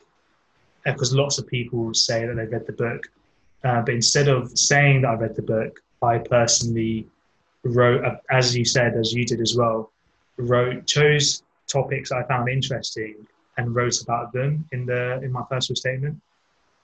because 0.86 1.14
lots 1.14 1.38
of 1.38 1.48
people 1.48 1.94
say 1.94 2.26
that 2.26 2.36
they 2.36 2.46
read 2.46 2.66
the 2.66 2.74
book, 2.74 3.10
uh, 3.64 3.82
but 3.82 3.94
instead 3.94 4.28
of 4.28 4.58
saying 4.58 5.02
that 5.02 5.10
I 5.10 5.14
read 5.16 5.36
the 5.36 5.42
book, 5.42 5.80
I 6.02 6.20
personally 6.20 7.08
wrote, 7.64 8.04
as 8.32 8.56
you 8.56 8.64
said, 8.64 8.96
as 8.96 9.14
you 9.14 9.26
did 9.26 9.42
as 9.42 9.56
well, 9.56 9.92
wrote 10.38 10.88
chose 10.88 11.44
topics 11.68 12.12
I 12.12 12.24
found 12.24 12.50
interesting 12.50 13.28
and 13.58 13.76
wrote 13.76 14.02
about 14.02 14.32
them 14.32 14.66
in 14.72 14.86
the 14.86 15.22
in 15.22 15.32
my 15.32 15.44
personal 15.50 15.76
statement, 15.76 16.20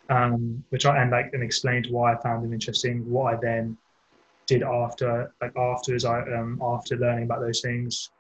um, 0.10 0.64
which 0.70 0.86
I 0.86 1.02
and 1.02 1.12
like 1.12 1.32
and 1.34 1.44
explained 1.44 1.88
why 1.90 2.14
I 2.14 2.18
found 2.22 2.44
them 2.44 2.54
interesting. 2.54 3.10
What 3.10 3.34
I 3.34 3.38
then 3.42 3.78
did 4.46 4.62
after 4.62 5.34
like 5.42 5.56
afterwards, 5.58 6.06
I 6.06 6.22
um, 6.34 6.60
after 6.62 6.98
learning 6.98 7.24
about 7.24 7.40
those 7.40 7.62
things, 7.62 8.12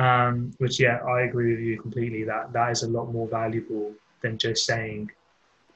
um, 0.00 0.52
which 0.56 0.80
yeah, 0.80 0.96
I 1.06 1.22
agree 1.22 1.50
with 1.52 1.60
you 1.60 1.78
completely. 1.78 2.24
That 2.24 2.54
that 2.54 2.70
is 2.70 2.82
a 2.82 2.88
lot 2.88 3.12
more 3.12 3.28
valuable 3.28 3.92
than 4.22 4.38
just 4.38 4.64
saying, 4.64 5.10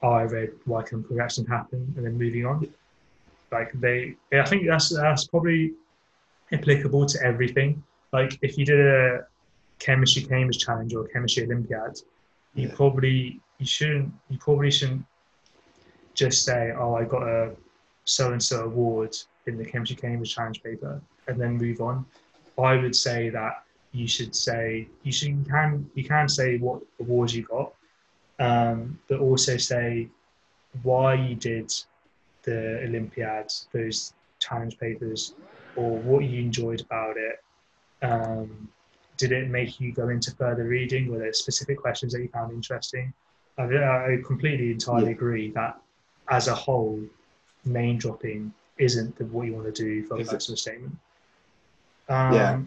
"Oh, 0.02 0.12
I 0.12 0.22
read 0.22 0.52
why 0.64 0.82
chemical 0.82 1.16
reactions 1.16 1.46
happen," 1.46 1.92
and 1.96 2.06
then 2.06 2.16
moving 2.16 2.46
on. 2.46 2.66
Like 3.52 3.70
they, 3.74 4.16
I 4.32 4.46
think 4.46 4.66
that's 4.66 4.88
that's 4.88 5.26
probably 5.26 5.74
applicable 6.52 7.04
to 7.04 7.22
everything. 7.22 7.82
Like 8.14 8.38
if 8.40 8.56
you 8.56 8.64
did 8.64 8.80
a 8.80 9.26
chemistry 9.78 10.22
Cambridge 10.22 10.58
challenge 10.64 10.94
or 10.94 11.06
chemistry 11.08 11.44
Olympiad, 11.44 12.00
you 12.54 12.68
yeah. 12.68 12.74
probably 12.74 13.40
you 13.58 13.66
shouldn't 13.66 14.10
you 14.30 14.38
probably 14.38 14.70
shouldn't 14.70 15.04
just 16.14 16.46
say, 16.46 16.72
"Oh, 16.74 16.94
I 16.94 17.04
got 17.04 17.24
a 17.24 17.54
so 18.06 18.32
and 18.32 18.42
so 18.42 18.64
award 18.64 19.14
in 19.46 19.58
the 19.58 19.66
chemistry 19.66 19.96
Cambridge 19.96 20.34
challenge 20.34 20.62
paper," 20.62 21.02
and 21.28 21.38
then 21.38 21.58
move 21.58 21.82
on. 21.82 22.06
I 22.56 22.76
would 22.76 22.96
say 22.96 23.28
that 23.28 23.63
you 23.94 24.08
should 24.08 24.34
say 24.34 24.88
you 25.04 25.12
should 25.12 25.28
you 25.28 25.44
can 25.48 25.90
you 25.94 26.04
can 26.04 26.28
say 26.28 26.58
what 26.58 26.82
awards 27.00 27.34
you 27.34 27.44
got, 27.44 27.72
um, 28.40 28.98
but 29.08 29.20
also 29.20 29.56
say 29.56 30.08
why 30.82 31.14
you 31.14 31.36
did 31.36 31.72
the 32.42 32.80
Olympiads, 32.84 33.68
those 33.72 34.12
challenge 34.40 34.78
papers, 34.78 35.34
or 35.76 35.98
what 35.98 36.24
you 36.24 36.40
enjoyed 36.40 36.80
about 36.80 37.16
it. 37.16 37.42
Um, 38.02 38.68
did 39.16 39.30
it 39.30 39.48
make 39.48 39.80
you 39.80 39.92
go 39.92 40.08
into 40.08 40.32
further 40.32 40.64
reading? 40.64 41.10
Were 41.10 41.18
there 41.18 41.32
specific 41.32 41.78
questions 41.78 42.12
that 42.12 42.20
you 42.20 42.28
found 42.28 42.52
interesting? 42.52 43.14
I, 43.56 43.62
I 43.62 44.18
completely 44.26 44.72
entirely 44.72 45.06
yeah. 45.06 45.12
agree 45.12 45.50
that 45.52 45.80
as 46.28 46.48
a 46.48 46.54
whole, 46.54 47.00
name 47.64 47.96
dropping 47.98 48.52
isn't 48.76 49.16
the, 49.16 49.24
what 49.26 49.46
you 49.46 49.54
want 49.54 49.72
to 49.72 49.84
do 49.84 50.04
for 50.04 50.20
a 50.20 50.24
personal 50.24 50.56
statement. 50.56 50.96
Um, 52.08 52.34
yeah, 52.34 52.58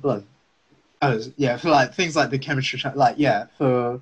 oh, 1.01 1.19
yeah, 1.37 1.57
for 1.57 1.69
like 1.69 1.93
things 1.93 2.15
like 2.15 2.29
the 2.29 2.39
chemistry, 2.39 2.79
like 2.95 3.15
yeah, 3.17 3.45
for 3.57 4.01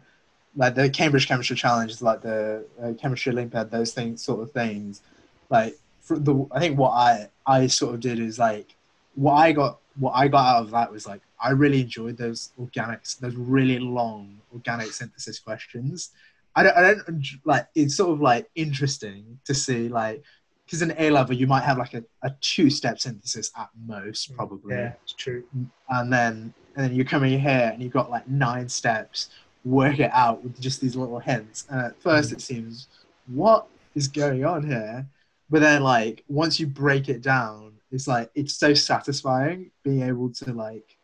like 0.56 0.75
the 0.75 0.90
Cambridge 0.90 1.28
Chemistry 1.28 1.56
Challenge, 1.56 2.02
like 2.02 2.22
the 2.22 2.66
uh, 2.82 2.94
Chemistry 2.94 3.32
Olympiad, 3.32 3.72
those 3.72 3.94
things, 3.94 4.24
sort 4.24 4.42
of 4.42 4.52
things. 4.52 5.02
Like 5.50 5.78
for 6.02 6.18
the, 6.18 6.48
I 6.52 6.60
think 6.60 6.78
what 6.78 6.92
I 6.92 7.30
I 7.46 7.68
sort 7.68 7.96
of 7.96 8.00
did 8.00 8.20
is 8.20 8.40
like 8.40 8.75
what 9.16 9.34
I 9.34 9.52
got 9.52 9.80
what 9.98 10.12
I 10.12 10.28
got 10.28 10.46
out 10.46 10.64
of 10.64 10.72
that 10.72 10.92
was 10.92 11.08
like 11.08 11.22
I 11.40 11.52
really 11.52 11.82
enjoyed 11.82 12.18
those 12.18 12.52
organics, 12.60 13.20
those 13.20 13.36
really 13.36 13.80
long 13.80 14.40
organic 14.54 14.92
synthesis 14.92 15.40
questions. 15.40 16.12
I 16.56 16.64
don't, 16.64 16.78
I 16.78 16.82
don't 16.82 17.25
like 17.44 17.68
it's 17.75 17.96
sort 17.96 18.12
of 18.12 18.22
like 18.22 18.50
interesting 18.56 19.40
to 19.46 19.54
see 19.54 19.90
like 19.90 20.24
because 20.65 20.81
in 20.81 20.93
A 20.98 21.10
level 21.10 21.36
you 21.36 21.48
might 21.48 21.63
have 21.63 21.77
like 21.77 21.93
a, 21.93 22.03
a 22.24 22.31
two 22.41 22.69
step 22.69 23.00
synthesis 23.00 23.51
at 23.57 23.69
most 23.86 24.31
mm, 24.31 24.36
probably. 24.36 24.75
Yeah, 24.75 24.93
it's 25.03 25.13
true. 25.13 25.43
And 25.89 26.12
then 26.12 26.53
and 26.75 26.86
then 26.86 26.95
you 26.95 27.05
come 27.05 27.24
in 27.24 27.39
here 27.39 27.72
and 27.74 27.81
you've 27.81 27.93
got 27.93 28.10
like 28.10 28.27
nine 28.27 28.67
steps, 28.67 29.29
work 29.63 30.00
it 30.00 30.12
out 30.13 30.43
with 30.43 30.60
just 30.60 30.81
these 30.81 30.95
little 30.95 31.19
hints. 31.19 31.65
And 31.69 31.81
at 31.81 32.01
first 32.01 32.31
mm. 32.31 32.34
it 32.34 32.41
seems 32.41 32.88
what 33.27 33.67
is 33.95 34.07
going 34.07 34.45
on 34.45 34.67
here? 34.67 35.05
But 35.50 35.62
then 35.62 35.84
like 35.84 36.24
once 36.27 36.60
you 36.60 36.67
break 36.67 37.10
it 37.10 37.22
down 37.22 37.75
it's 37.95 38.07
like 38.07 38.29
it's 38.36 38.53
so 38.53 38.74
satisfying 38.74 39.72
being 39.84 40.01
able 40.01 40.29
to 40.29 40.53
like 40.53 40.98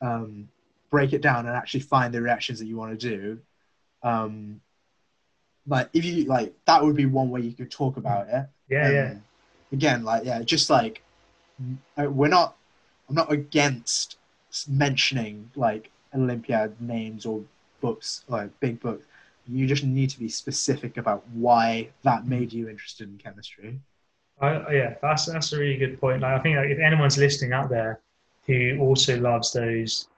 um, 0.00 0.48
break 0.90 1.12
it 1.12 1.22
down 1.22 1.46
and 1.46 1.56
actually 1.56 1.80
find 1.80 2.14
the 2.14 2.22
reactions 2.22 2.60
that 2.60 2.66
you 2.66 2.76
want 2.76 2.98
to 2.98 3.08
do. 3.08 3.38
Um, 4.02 4.60
like 5.68 5.90
if 5.92 6.04
you 6.04 6.24
like 6.24 6.54
that 6.64 6.82
would 6.82 6.96
be 6.96 7.06
one 7.06 7.30
way 7.30 7.42
you 7.42 7.52
could 7.52 7.70
talk 7.70 7.96
about 7.96 8.28
it. 8.28 8.46
Yeah, 8.68 8.86
um, 8.86 8.94
yeah. 8.94 9.14
Again, 9.72 10.02
like 10.02 10.24
yeah, 10.24 10.42
just 10.42 10.70
like 10.70 11.02
uh, 11.96 12.10
we're 12.10 12.28
not. 12.28 12.56
I'm 13.08 13.14
not 13.14 13.32
against 13.32 14.18
mentioning 14.68 15.50
like 15.56 15.90
Olympiad 16.14 16.80
names 16.80 17.24
or 17.24 17.42
books, 17.80 18.24
like 18.28 18.50
big 18.60 18.80
books. 18.80 19.02
You 19.46 19.66
just 19.66 19.84
need 19.84 20.10
to 20.10 20.18
be 20.18 20.28
specific 20.28 20.98
about 20.98 21.26
why 21.28 21.88
that 22.02 22.26
made 22.26 22.52
you 22.52 22.68
interested 22.68 23.08
in 23.08 23.16
chemistry. 23.16 23.80
I, 24.40 24.72
yeah, 24.72 24.94
that's 25.00 25.26
that's 25.26 25.52
a 25.52 25.58
really 25.58 25.76
good 25.76 26.00
point. 26.00 26.22
Like, 26.22 26.38
I 26.38 26.42
think 26.42 26.56
like, 26.56 26.68
if 26.68 26.78
anyone's 26.78 27.18
listening 27.18 27.52
out 27.52 27.70
there 27.70 28.00
who 28.46 28.78
also 28.80 29.18
loves 29.18 29.52
those 29.52 30.08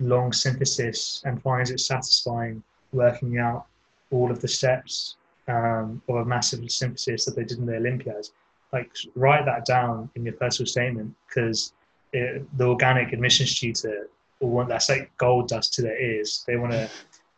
long 0.00 0.32
synthesis 0.32 1.22
and 1.24 1.42
finds 1.42 1.70
it 1.70 1.80
satisfying 1.80 2.62
working 2.92 3.38
out 3.38 3.66
all 4.10 4.30
of 4.30 4.40
the 4.40 4.48
steps 4.48 5.16
um, 5.48 6.02
of 6.08 6.16
a 6.16 6.24
massive 6.24 6.70
synthesis 6.70 7.24
that 7.24 7.36
they 7.36 7.44
did 7.44 7.58
in 7.58 7.66
the 7.66 7.76
Olympiads, 7.76 8.32
like 8.72 8.90
write 9.14 9.44
that 9.46 9.64
down 9.64 10.10
in 10.14 10.24
your 10.24 10.34
personal 10.34 10.66
statement 10.66 11.14
because 11.26 11.72
the 12.12 12.46
organic 12.60 13.12
admissions 13.12 13.58
tutor 13.58 14.08
will 14.40 14.50
want 14.50 14.68
that's 14.68 14.88
like 14.88 15.10
gold 15.18 15.48
dust 15.48 15.74
to 15.74 15.82
their 15.82 16.00
ears. 16.00 16.44
They 16.46 16.56
want 16.56 16.72
to 16.72 16.88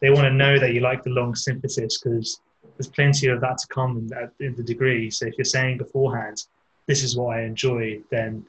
they 0.01 0.11
want 0.11 0.23
to 0.23 0.33
know 0.33 0.59
that 0.59 0.73
you 0.73 0.81
like 0.81 1.03
the 1.03 1.11
long 1.11 1.35
synthesis 1.35 1.99
because 1.99 2.41
there's 2.77 2.89
plenty 2.89 3.29
of 3.29 3.41
that 3.41 3.59
to 3.59 3.67
come 3.69 3.99
in, 3.99 4.47
in 4.47 4.55
the 4.55 4.63
degree. 4.63 5.11
So 5.11 5.27
if 5.27 5.37
you're 5.37 5.45
saying 5.45 5.79
beforehand, 5.79 6.45
this 6.87 7.03
is 7.03 7.17
what 7.17 7.37
I 7.37 7.43
enjoy, 7.43 8.01
then 8.11 8.45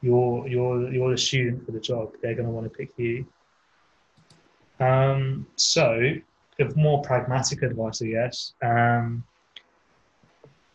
you're 0.00 0.46
you're 0.48 0.92
you're 0.92 1.10
the 1.10 1.18
student 1.18 1.64
for 1.64 1.72
the 1.72 1.80
job. 1.80 2.12
They're 2.22 2.34
going 2.34 2.46
to 2.46 2.52
want 2.52 2.70
to 2.70 2.76
pick 2.76 2.90
you. 2.96 3.26
Um, 4.80 5.46
so, 5.56 6.14
if 6.58 6.76
more 6.76 7.02
pragmatic 7.02 7.62
advice, 7.62 8.02
I 8.02 8.06
guess. 8.06 8.52
Um, 8.62 9.24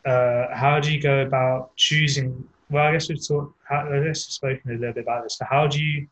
uh, 0.06 0.56
how 0.56 0.80
do 0.80 0.94
you 0.94 1.02
go 1.02 1.22
about 1.22 1.76
choosing? 1.76 2.48
Well, 2.70 2.86
I 2.86 2.94
guess 2.94 3.10
we've 3.10 3.26
talked. 3.26 3.56
I 3.70 3.84
guess 3.84 4.04
we've 4.04 4.16
spoken 4.18 4.72
a 4.72 4.74
little 4.76 4.94
bit 4.94 5.04
about 5.04 5.24
this. 5.24 5.38
But 5.38 5.48
how 5.50 5.68
do 5.68 5.84
you 5.84 6.08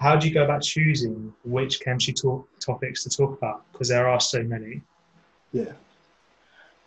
how 0.00 0.16
do 0.16 0.26
you 0.26 0.32
go 0.32 0.44
about 0.44 0.62
choosing 0.62 1.32
which 1.44 1.80
chemistry 1.80 2.14
talk, 2.14 2.48
topics 2.58 3.04
to 3.04 3.10
talk 3.10 3.36
about? 3.36 3.70
Because 3.70 3.88
there 3.88 4.08
are 4.08 4.18
so 4.20 4.42
many. 4.42 4.80
Yeah. 5.52 5.72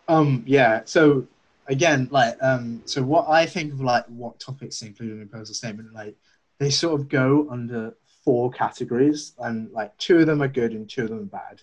Um, 0.08 0.44
yeah. 0.48 0.82
So 0.86 1.28
again, 1.68 2.08
like, 2.12 2.36
um, 2.42 2.82
so 2.86 3.04
what 3.04 3.30
I 3.30 3.46
think 3.46 3.74
of 3.74 3.82
like 3.82 4.06
what 4.08 4.40
topics 4.40 4.82
included 4.82 5.18
in 5.18 5.22
a 5.24 5.26
proposal 5.28 5.54
statement, 5.54 5.94
like 5.94 6.16
they 6.58 6.72
sort 6.72 7.00
of 7.00 7.08
go 7.08 7.48
under 7.52 7.94
four 8.24 8.50
categories, 8.50 9.34
and 9.40 9.72
like 9.72 9.96
two 9.98 10.20
of 10.20 10.26
them 10.26 10.42
are 10.42 10.48
good 10.48 10.72
and 10.72 10.90
two 10.90 11.04
of 11.04 11.10
them 11.10 11.20
are 11.20 11.38
bad. 11.40 11.62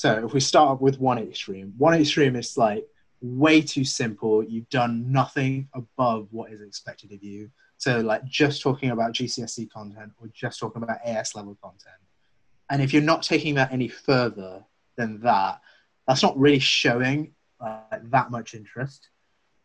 So 0.00 0.24
if 0.24 0.32
we 0.32 0.40
start 0.40 0.70
up 0.70 0.80
with 0.80 0.98
one 0.98 1.18
extreme, 1.18 1.74
one 1.76 1.92
extreme 1.92 2.34
is 2.34 2.56
like 2.56 2.86
way 3.20 3.60
too 3.60 3.84
simple. 3.84 4.42
You've 4.42 4.70
done 4.70 5.12
nothing 5.12 5.68
above 5.74 6.28
what 6.30 6.50
is 6.50 6.62
expected 6.62 7.12
of 7.12 7.22
you. 7.22 7.50
So 7.76 8.00
like 8.00 8.24
just 8.24 8.62
talking 8.62 8.92
about 8.92 9.12
GCSE 9.12 9.70
content 9.70 10.12
or 10.16 10.28
just 10.32 10.58
talking 10.58 10.82
about 10.82 11.00
AS 11.04 11.34
level 11.34 11.54
content. 11.62 12.00
And 12.70 12.80
if 12.80 12.94
you're 12.94 13.02
not 13.02 13.22
taking 13.22 13.56
that 13.56 13.74
any 13.74 13.88
further 13.88 14.64
than 14.96 15.20
that, 15.20 15.60
that's 16.08 16.22
not 16.22 16.38
really 16.38 16.60
showing 16.60 17.34
uh, 17.60 17.98
that 18.04 18.30
much 18.30 18.54
interest. 18.54 19.10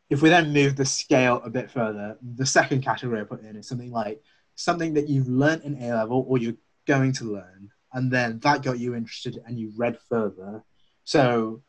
If 0.09 0.21
we 0.21 0.27
then 0.27 0.51
move 0.51 0.75
the 0.75 0.83
scale 0.83 1.39
a 1.45 1.49
bit 1.49 1.71
further, 1.71 2.17
the 2.35 2.45
second 2.45 2.81
category 2.81 3.21
I 3.21 3.23
put 3.23 3.41
in 3.41 3.55
is 3.55 3.69
something 3.69 3.89
like 3.89 4.21
something 4.55 4.95
that 4.95 5.07
you've 5.07 5.29
learned 5.29 5.63
in 5.63 5.81
A 5.81 5.95
level 5.95 6.25
or 6.27 6.37
you're 6.39 6.57
going 6.85 7.13
to 7.13 7.23
learn, 7.23 7.71
and 7.95 8.11
then 8.11 8.39
that 8.39 8.61
got 8.61 8.77
you 8.77 8.93
interested 8.93 9.41
and 9.47 9.57
you 9.57 9.71
read 9.75 9.97
further. 10.07 10.63
So 11.05 11.63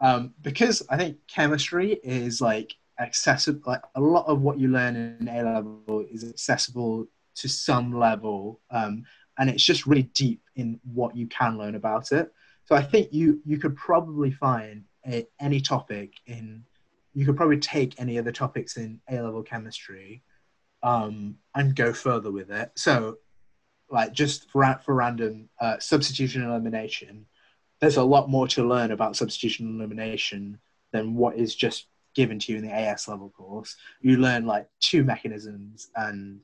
um, 0.00 0.34
because 0.42 0.82
I 0.90 0.96
think 0.96 1.18
chemistry 1.28 2.00
is 2.02 2.40
like 2.40 2.74
accessible. 2.98 3.62
Like 3.64 3.82
a 3.94 4.00
lot 4.00 4.26
of 4.26 4.42
what 4.42 4.58
you 4.58 4.68
learn 4.68 4.96
in 4.96 5.28
A 5.28 5.42
level 5.42 6.04
is 6.10 6.28
accessible 6.28 7.06
to 7.36 7.48
some 7.48 7.98
level, 7.98 8.60
um, 8.70 9.04
and 9.38 9.48
it's 9.48 9.64
just 9.64 9.86
really 9.86 10.10
deep 10.14 10.42
in 10.56 10.78
what 10.92 11.16
you 11.16 11.26
can 11.28 11.56
learn 11.56 11.76
about 11.76 12.12
it. 12.12 12.32
So 12.64 12.74
I 12.74 12.82
think 12.82 13.12
you 13.12 13.40
you 13.44 13.58
could 13.58 13.76
probably 13.76 14.32
find 14.32 14.84
a, 15.06 15.26
any 15.40 15.60
topic 15.60 16.12
in 16.26 16.64
you 17.14 17.24
could 17.24 17.36
probably 17.36 17.58
take 17.58 18.00
any 18.00 18.16
of 18.16 18.24
the 18.24 18.32
topics 18.32 18.76
in 18.76 19.00
A 19.08 19.20
level 19.20 19.42
chemistry 19.42 20.22
um, 20.82 21.36
and 21.54 21.76
go 21.76 21.92
further 21.92 22.32
with 22.32 22.50
it. 22.50 22.72
So, 22.74 23.18
like 23.92 24.12
just 24.12 24.50
for, 24.50 24.80
for 24.84 24.94
random 24.94 25.48
uh, 25.60 25.78
substitution 25.78 26.42
elimination, 26.42 27.26
there's 27.80 27.98
a 27.98 28.02
lot 28.02 28.30
more 28.30 28.48
to 28.48 28.66
learn 28.66 28.90
about 28.90 29.16
substitution 29.16 29.76
elimination 29.78 30.58
than 30.92 31.14
what 31.14 31.36
is 31.36 31.54
just 31.54 31.86
given 32.14 32.38
to 32.38 32.52
you 32.52 32.58
in 32.58 32.64
the 32.64 32.72
AS 32.72 33.06
level 33.06 33.30
course. 33.30 33.76
You 34.00 34.16
learn 34.16 34.46
like 34.46 34.68
two 34.80 35.04
mechanisms 35.04 35.90
and 35.94 36.40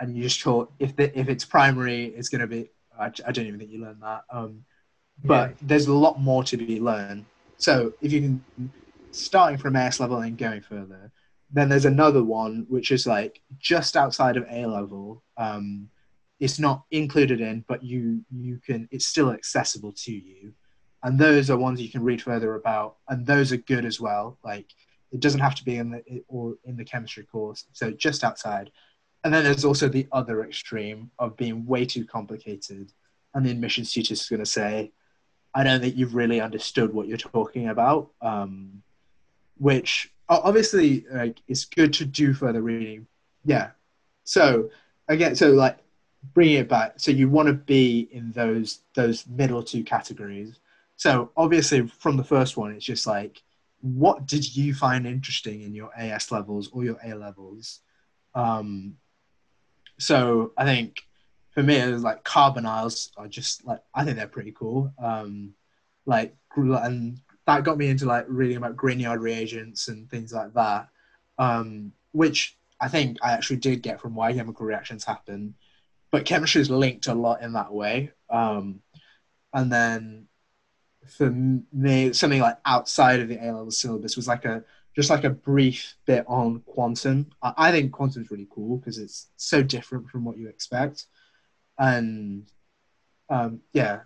and 0.00 0.16
you 0.16 0.22
just 0.22 0.40
taught 0.40 0.72
if 0.78 0.94
the, 0.96 1.16
if 1.18 1.28
it's 1.28 1.44
primary, 1.44 2.06
it's 2.06 2.28
going 2.28 2.40
to 2.40 2.46
be. 2.46 2.70
I, 2.98 3.06
I, 3.06 3.32
don't 3.32 3.46
even 3.46 3.58
think 3.58 3.70
you 3.70 3.80
learn 3.80 3.98
that. 4.00 4.24
Um, 4.30 4.64
but 5.24 5.50
yeah. 5.50 5.56
there's 5.62 5.86
a 5.86 5.92
lot 5.92 6.20
more 6.20 6.42
to 6.44 6.56
be 6.56 6.80
learned. 6.80 7.24
So 7.56 7.92
if 8.00 8.12
you 8.12 8.20
can 8.20 8.72
starting 9.10 9.58
from 9.58 9.76
AS 9.76 10.00
level 10.00 10.18
and 10.18 10.36
going 10.36 10.62
further, 10.62 11.10
then 11.50 11.68
there's 11.68 11.84
another 11.84 12.22
one 12.22 12.66
which 12.68 12.90
is 12.90 13.06
like 13.06 13.40
just 13.58 13.96
outside 13.96 14.36
of 14.36 14.46
A 14.50 14.66
level. 14.66 15.22
Um, 15.36 15.88
it's 16.40 16.58
not 16.58 16.84
included 16.90 17.40
in, 17.40 17.64
but 17.66 17.82
you 17.82 18.24
you 18.30 18.60
can 18.64 18.88
it's 18.90 19.06
still 19.06 19.30
accessible 19.30 19.92
to 19.92 20.12
you, 20.12 20.52
and 21.02 21.18
those 21.18 21.50
are 21.50 21.56
ones 21.56 21.80
you 21.80 21.90
can 21.90 22.02
read 22.02 22.22
further 22.22 22.54
about, 22.54 22.96
and 23.08 23.26
those 23.26 23.52
are 23.52 23.56
good 23.56 23.84
as 23.84 24.00
well. 24.00 24.38
Like 24.44 24.66
it 25.10 25.20
doesn't 25.20 25.40
have 25.40 25.54
to 25.56 25.64
be 25.64 25.76
in 25.76 25.90
the 25.90 26.22
or 26.28 26.54
in 26.64 26.76
the 26.76 26.84
chemistry 26.84 27.24
course, 27.24 27.64
so 27.72 27.90
just 27.90 28.24
outside. 28.24 28.70
And 29.24 29.34
then 29.34 29.42
there's 29.42 29.64
also 29.64 29.88
the 29.88 30.06
other 30.12 30.44
extreme 30.44 31.10
of 31.18 31.36
being 31.36 31.66
way 31.66 31.84
too 31.84 32.04
complicated, 32.04 32.92
and 33.34 33.44
the 33.44 33.50
admissions 33.50 33.92
tutor 33.92 34.14
is 34.14 34.28
going 34.28 34.40
to 34.40 34.46
say, 34.46 34.92
"I 35.54 35.64
don't 35.64 35.80
think 35.80 35.96
you've 35.96 36.14
really 36.14 36.40
understood 36.40 36.94
what 36.94 37.08
you're 37.08 37.16
talking 37.18 37.68
about," 37.68 38.10
um, 38.22 38.82
which 39.56 40.12
obviously 40.28 41.04
like 41.10 41.40
it's 41.48 41.64
good 41.64 41.92
to 41.94 42.04
do 42.04 42.32
further 42.32 42.62
reading. 42.62 43.06
Yeah. 43.44 43.70
So 44.24 44.70
again, 45.08 45.34
so 45.34 45.50
like 45.50 45.78
bringing 46.34 46.56
it 46.56 46.68
back, 46.68 46.94
so 46.96 47.10
you 47.10 47.28
want 47.28 47.48
to 47.48 47.54
be 47.54 48.08
in 48.12 48.32
those 48.32 48.80
those 48.94 49.26
middle 49.26 49.62
two 49.62 49.84
categories. 49.84 50.58
So 50.96 51.30
obviously, 51.36 51.86
from 51.86 52.16
the 52.16 52.24
first 52.24 52.56
one, 52.56 52.72
it's 52.72 52.84
just 52.84 53.06
like, 53.06 53.42
what 53.80 54.26
did 54.26 54.56
you 54.56 54.74
find 54.74 55.06
interesting 55.06 55.62
in 55.62 55.74
your 55.74 55.90
AS 55.96 56.32
levels 56.32 56.68
or 56.72 56.84
your 56.84 56.98
A 57.04 57.14
levels? 57.14 57.80
Um, 58.34 58.96
so 59.98 60.52
I 60.56 60.64
think 60.64 61.02
for 61.50 61.62
me, 61.62 61.76
it 61.76 61.92
was 61.92 62.02
like 62.02 62.24
carbonyls 62.24 63.10
are 63.16 63.28
just 63.28 63.64
like 63.64 63.80
I 63.94 64.04
think 64.04 64.16
they're 64.16 64.28
pretty 64.28 64.52
cool. 64.52 64.92
Um, 65.02 65.54
like 66.06 66.34
and 66.56 67.20
that 67.46 67.64
got 67.64 67.78
me 67.78 67.88
into 67.88 68.04
like 68.04 68.26
reading 68.28 68.56
about 68.56 68.76
Grignard 68.76 69.20
reagents 69.20 69.88
and 69.88 70.10
things 70.10 70.32
like 70.32 70.52
that, 70.54 70.88
um, 71.38 71.92
which 72.12 72.56
I 72.80 72.88
think 72.88 73.18
I 73.22 73.32
actually 73.32 73.56
did 73.56 73.82
get 73.82 74.00
from 74.00 74.14
why 74.14 74.32
chemical 74.32 74.66
reactions 74.66 75.04
happen. 75.04 75.54
But 76.10 76.24
chemistry 76.24 76.60
is 76.60 76.70
linked 76.70 77.06
a 77.06 77.14
lot 77.14 77.42
in 77.42 77.52
that 77.52 77.72
way. 77.72 78.12
Um, 78.30 78.80
and 79.52 79.72
then 79.72 80.26
for 81.06 81.30
me, 81.30 82.12
something 82.12 82.40
like 82.40 82.58
outside 82.64 83.20
of 83.20 83.28
the 83.28 83.36
A 83.36 83.52
level 83.52 83.70
syllabus 83.70 84.16
was 84.16 84.28
like 84.28 84.44
a 84.44 84.64
just 84.96 85.10
like 85.10 85.24
a 85.24 85.30
brief 85.30 85.94
bit 86.06 86.24
on 86.26 86.60
quantum. 86.66 87.30
I, 87.42 87.52
I 87.56 87.70
think 87.70 87.92
quantum 87.92 88.22
is 88.22 88.30
really 88.30 88.48
cool 88.50 88.78
because 88.78 88.98
it's 88.98 89.28
so 89.36 89.62
different 89.62 90.08
from 90.08 90.24
what 90.24 90.36
you 90.36 90.48
expect. 90.48 91.06
And 91.78 92.50
um, 93.28 93.60
yeah, 93.72 94.00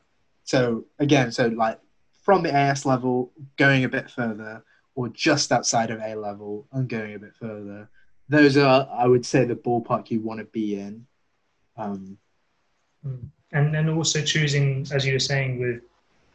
so 0.44 0.84
again, 0.98 1.32
so 1.32 1.46
like 1.46 1.78
from 2.22 2.42
the 2.42 2.54
AS 2.54 2.84
level, 2.84 3.32
going 3.56 3.84
a 3.84 3.88
bit 3.88 4.10
further, 4.10 4.64
or 4.94 5.08
just 5.08 5.52
outside 5.52 5.90
of 5.90 6.00
A 6.00 6.14
level 6.14 6.66
and 6.72 6.88
going 6.88 7.14
a 7.14 7.18
bit 7.18 7.34
further. 7.34 7.88
Those 8.28 8.56
are, 8.56 8.88
I 8.92 9.06
would 9.06 9.26
say, 9.26 9.44
the 9.44 9.56
ballpark 9.56 10.10
you 10.10 10.20
want 10.20 10.40
to 10.40 10.44
be 10.44 10.78
in. 10.78 11.06
Um, 11.76 12.18
hmm. 13.02 13.26
and 13.52 13.74
then 13.74 13.88
also 13.88 14.22
choosing, 14.22 14.86
as 14.92 15.06
you 15.06 15.14
were 15.14 15.18
saying, 15.18 15.60
with 15.60 15.82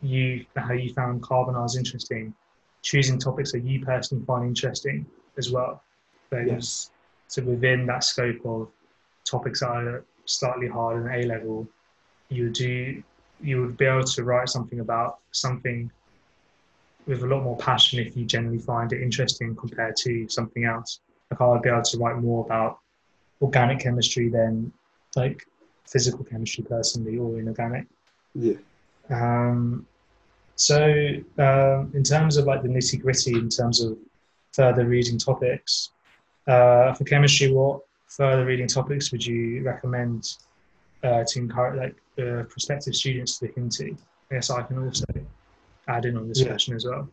you 0.01 0.45
how 0.55 0.73
you 0.73 0.93
found 0.93 1.21
carbonyls 1.21 1.77
interesting, 1.77 2.33
choosing 2.81 3.17
topics 3.19 3.51
that 3.51 3.63
you 3.63 3.83
personally 3.83 4.23
find 4.25 4.45
interesting 4.45 5.05
as 5.37 5.51
well. 5.51 5.81
Those, 6.29 6.47
yes. 6.47 6.91
So 7.27 7.43
within 7.43 7.85
that 7.87 8.03
scope 8.03 8.45
of 8.45 8.69
topics 9.25 9.59
that 9.61 9.69
are 9.69 10.05
slightly 10.25 10.67
harder 10.67 11.03
than 11.03 11.13
A 11.13 11.23
level, 11.23 11.67
you 12.29 12.49
do 12.49 13.01
you 13.39 13.61
would 13.61 13.77
be 13.77 13.85
able 13.85 14.03
to 14.03 14.23
write 14.23 14.49
something 14.49 14.79
about 14.79 15.19
something 15.31 15.91
with 17.05 17.23
a 17.23 17.27
lot 17.27 17.43
more 17.43 17.57
passion 17.57 17.99
if 17.99 18.17
you 18.17 18.25
generally 18.25 18.57
find 18.57 18.91
it 18.91 19.01
interesting 19.01 19.55
compared 19.55 19.95
to 19.95 20.27
something 20.27 20.65
else. 20.65 20.99
Like 21.31 21.41
I 21.41 21.47
would 21.47 21.61
be 21.61 21.69
able 21.69 21.83
to 21.83 21.97
write 21.99 22.17
more 22.17 22.45
about 22.45 22.79
organic 23.41 23.79
chemistry 23.79 24.29
than 24.29 24.73
like 25.15 25.45
physical 25.85 26.23
chemistry 26.23 26.63
personally 26.63 27.17
or 27.17 27.39
inorganic. 27.39 27.87
Yeah. 28.35 28.55
Um, 29.09 29.85
so 30.55 30.77
um, 31.37 31.91
in 31.93 32.03
terms 32.03 32.37
of 32.37 32.45
like 32.45 32.63
the 32.63 32.67
nitty 32.69 33.01
gritty, 33.01 33.33
in 33.33 33.49
terms 33.49 33.81
of 33.81 33.97
further 34.53 34.85
reading 34.85 35.17
topics, 35.17 35.91
uh, 36.47 36.93
for 36.93 37.03
chemistry, 37.03 37.51
what 37.51 37.81
further 38.07 38.45
reading 38.45 38.67
topics 38.67 39.11
would 39.11 39.25
you 39.25 39.61
recommend 39.63 40.37
uh, 41.03 41.23
to 41.27 41.39
encourage 41.39 41.77
like 41.77 41.95
uh, 42.25 42.43
prospective 42.43 42.95
students 42.95 43.37
to 43.37 43.45
look 43.45 43.57
into. 43.57 43.95
I 44.31 44.35
guess 44.35 44.49
I 44.49 44.63
can 44.63 44.83
also 44.83 45.05
add 45.87 46.05
in 46.05 46.17
on 46.17 46.27
this 46.27 46.41
yeah. 46.41 46.47
question 46.47 46.75
as 46.75 46.85
well. 46.85 47.07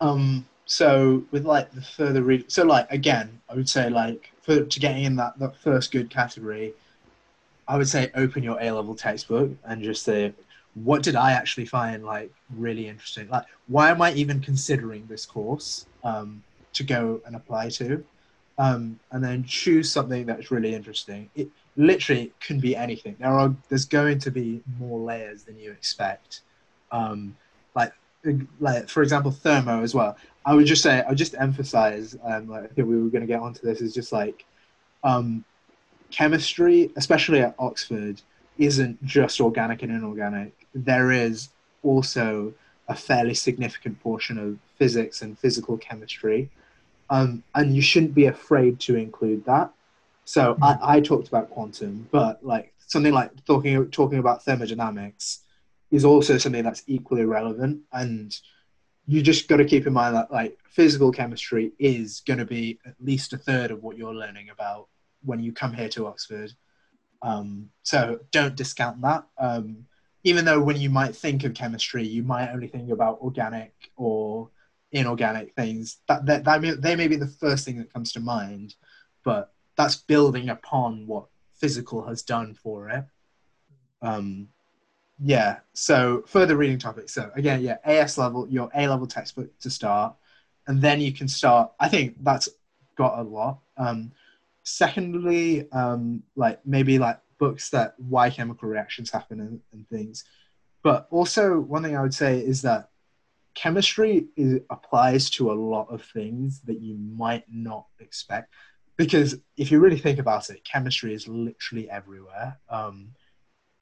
Um, 0.00 0.46
so 0.66 1.24
with 1.30 1.44
like 1.44 1.70
the 1.72 1.82
further 1.82 2.22
read, 2.22 2.50
so 2.50 2.64
like 2.64 2.90
again, 2.90 3.40
I 3.48 3.54
would 3.54 3.68
say 3.68 3.88
like 3.88 4.30
for 4.42 4.64
to 4.64 4.80
getting 4.80 5.04
in 5.04 5.16
that 5.16 5.38
that 5.38 5.56
first 5.56 5.92
good 5.92 6.10
category, 6.10 6.74
I 7.66 7.76
would 7.76 7.88
say 7.88 8.10
open 8.14 8.42
your 8.42 8.58
A 8.60 8.70
level 8.70 8.94
textbook 8.94 9.50
and 9.64 9.82
just 9.82 10.02
say, 10.02 10.32
what 10.74 11.02
did 11.02 11.16
I 11.16 11.32
actually 11.32 11.66
find 11.66 12.04
like 12.04 12.32
really 12.56 12.88
interesting? 12.88 13.28
Like, 13.28 13.44
why 13.68 13.90
am 13.90 14.02
I 14.02 14.12
even 14.14 14.40
considering 14.40 15.06
this 15.06 15.24
course 15.24 15.86
um, 16.02 16.42
to 16.74 16.82
go 16.82 17.20
and 17.26 17.36
apply 17.36 17.68
to? 17.70 18.04
Um, 18.58 19.00
and 19.10 19.22
then 19.22 19.44
choose 19.44 19.90
something 19.90 20.26
that's 20.26 20.50
really 20.50 20.74
interesting. 20.74 21.28
It, 21.34 21.48
literally 21.76 22.32
can 22.40 22.60
be 22.60 22.76
anything. 22.76 23.16
There 23.18 23.28
are 23.28 23.54
there's 23.68 23.84
going 23.84 24.18
to 24.20 24.30
be 24.30 24.62
more 24.78 24.98
layers 24.98 25.44
than 25.44 25.58
you 25.58 25.72
expect. 25.72 26.40
Um, 26.92 27.36
like 27.74 27.92
like 28.60 28.88
for 28.88 29.02
example, 29.02 29.30
thermo 29.30 29.82
as 29.82 29.94
well. 29.94 30.16
I 30.46 30.54
would 30.54 30.66
just 30.66 30.82
say 30.82 31.02
I 31.02 31.08
would 31.08 31.18
just 31.18 31.34
emphasize. 31.38 32.16
Um, 32.22 32.48
like, 32.48 32.64
I 32.64 32.66
think 32.68 32.88
we 32.88 33.00
were 33.00 33.08
going 33.08 33.22
to 33.22 33.26
get 33.26 33.40
onto 33.40 33.66
this. 33.66 33.80
Is 33.80 33.94
just 33.94 34.12
like 34.12 34.44
um, 35.02 35.44
chemistry, 36.10 36.90
especially 36.96 37.40
at 37.40 37.54
Oxford, 37.58 38.20
isn't 38.58 39.04
just 39.04 39.40
organic 39.40 39.82
and 39.82 39.92
inorganic. 39.92 40.52
There 40.74 41.10
is 41.10 41.48
also 41.82 42.54
a 42.88 42.94
fairly 42.94 43.34
significant 43.34 44.00
portion 44.02 44.38
of 44.38 44.58
physics 44.78 45.22
and 45.22 45.38
physical 45.38 45.76
chemistry. 45.78 46.50
Um, 47.10 47.42
and 47.54 47.74
you 47.74 47.82
shouldn't 47.82 48.14
be 48.14 48.26
afraid 48.26 48.80
to 48.80 48.96
include 48.96 49.44
that. 49.46 49.72
So 50.24 50.56
I, 50.62 50.72
mm-hmm. 50.72 50.84
I 50.84 51.00
talked 51.00 51.28
about 51.28 51.50
quantum, 51.50 52.08
but 52.10 52.44
like 52.44 52.72
something 52.86 53.12
like 53.12 53.30
talking 53.44 53.90
talking 53.90 54.18
about 54.18 54.44
thermodynamics 54.44 55.40
is 55.90 56.04
also 56.04 56.38
something 56.38 56.64
that's 56.64 56.82
equally 56.86 57.24
relevant. 57.24 57.80
And 57.92 58.36
you 59.06 59.22
just 59.22 59.48
got 59.48 59.58
to 59.58 59.64
keep 59.64 59.86
in 59.86 59.92
mind 59.92 60.16
that 60.16 60.32
like 60.32 60.58
physical 60.70 61.12
chemistry 61.12 61.72
is 61.78 62.22
going 62.26 62.38
to 62.38 62.44
be 62.46 62.78
at 62.86 62.94
least 63.00 63.32
a 63.32 63.38
third 63.38 63.70
of 63.70 63.82
what 63.82 63.98
you're 63.98 64.14
learning 64.14 64.48
about 64.48 64.88
when 65.24 65.40
you 65.40 65.52
come 65.52 65.72
here 65.72 65.88
to 65.90 66.06
Oxford. 66.06 66.52
Um, 67.22 67.70
so 67.82 68.20
don't 68.30 68.54
discount 68.54 69.00
that. 69.02 69.24
Um, 69.38 69.86
even 70.24 70.44
though 70.44 70.60
when 70.60 70.76
you 70.76 70.90
might 70.90 71.14
think 71.14 71.44
of 71.44 71.54
chemistry, 71.54 72.06
you 72.06 72.22
might 72.22 72.50
only 72.50 72.68
think 72.68 72.90
about 72.90 73.20
organic 73.20 73.72
or 73.96 74.50
inorganic 74.92 75.54
things. 75.54 75.98
That, 76.08 76.24
that, 76.26 76.44
that 76.44 76.60
may, 76.62 76.70
they 76.72 76.96
may 76.96 77.08
be 77.08 77.16
the 77.16 77.26
first 77.26 77.64
thing 77.64 77.78
that 77.78 77.92
comes 77.92 78.12
to 78.12 78.20
mind, 78.20 78.74
but 79.22 79.52
that's 79.76 79.96
building 79.96 80.48
upon 80.48 81.06
what 81.06 81.26
physical 81.54 82.06
has 82.06 82.22
done 82.22 82.54
for 82.54 82.88
it. 82.88 83.04
Um, 84.02 84.48
yeah. 85.22 85.58
So 85.72 86.24
further 86.26 86.56
reading 86.56 86.78
topics. 86.78 87.14
So 87.14 87.30
again, 87.34 87.62
yeah, 87.62 87.78
AS 87.84 88.18
level, 88.18 88.48
your 88.48 88.70
A 88.74 88.88
level 88.88 89.06
textbook 89.06 89.56
to 89.60 89.70
start, 89.70 90.14
and 90.66 90.80
then 90.80 91.00
you 91.00 91.12
can 91.12 91.28
start. 91.28 91.72
I 91.78 91.88
think 91.88 92.16
that's 92.22 92.48
got 92.96 93.18
a 93.18 93.22
lot. 93.22 93.58
Um, 93.76 94.12
secondly, 94.64 95.70
um, 95.72 96.22
like 96.34 96.60
maybe 96.66 96.98
like 96.98 97.20
books 97.38 97.70
that 97.70 97.94
why 97.98 98.30
chemical 98.30 98.68
reactions 98.68 99.10
happen 99.10 99.40
and, 99.40 99.60
and 99.72 99.88
things. 99.88 100.24
But 100.82 101.06
also, 101.10 101.60
one 101.60 101.82
thing 101.82 101.96
I 101.96 102.02
would 102.02 102.14
say 102.14 102.40
is 102.40 102.62
that 102.62 102.88
chemistry 103.54 104.26
is, 104.36 104.60
applies 104.70 105.30
to 105.30 105.52
a 105.52 105.54
lot 105.54 105.88
of 105.90 106.02
things 106.02 106.60
that 106.62 106.80
you 106.80 106.96
might 106.98 107.44
not 107.50 107.86
expect. 108.00 108.52
Because 108.96 109.36
if 109.56 109.70
you 109.70 109.80
really 109.80 109.98
think 109.98 110.18
about 110.18 110.50
it, 110.50 110.64
chemistry 110.64 111.14
is 111.14 111.26
literally 111.26 111.90
everywhere. 111.90 112.58
Um, 112.68 113.10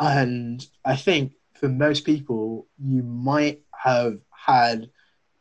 and 0.00 0.66
I 0.84 0.96
think 0.96 1.32
for 1.54 1.68
most 1.68 2.04
people, 2.04 2.66
you 2.78 3.02
might 3.02 3.62
have 3.72 4.18
had 4.30 4.90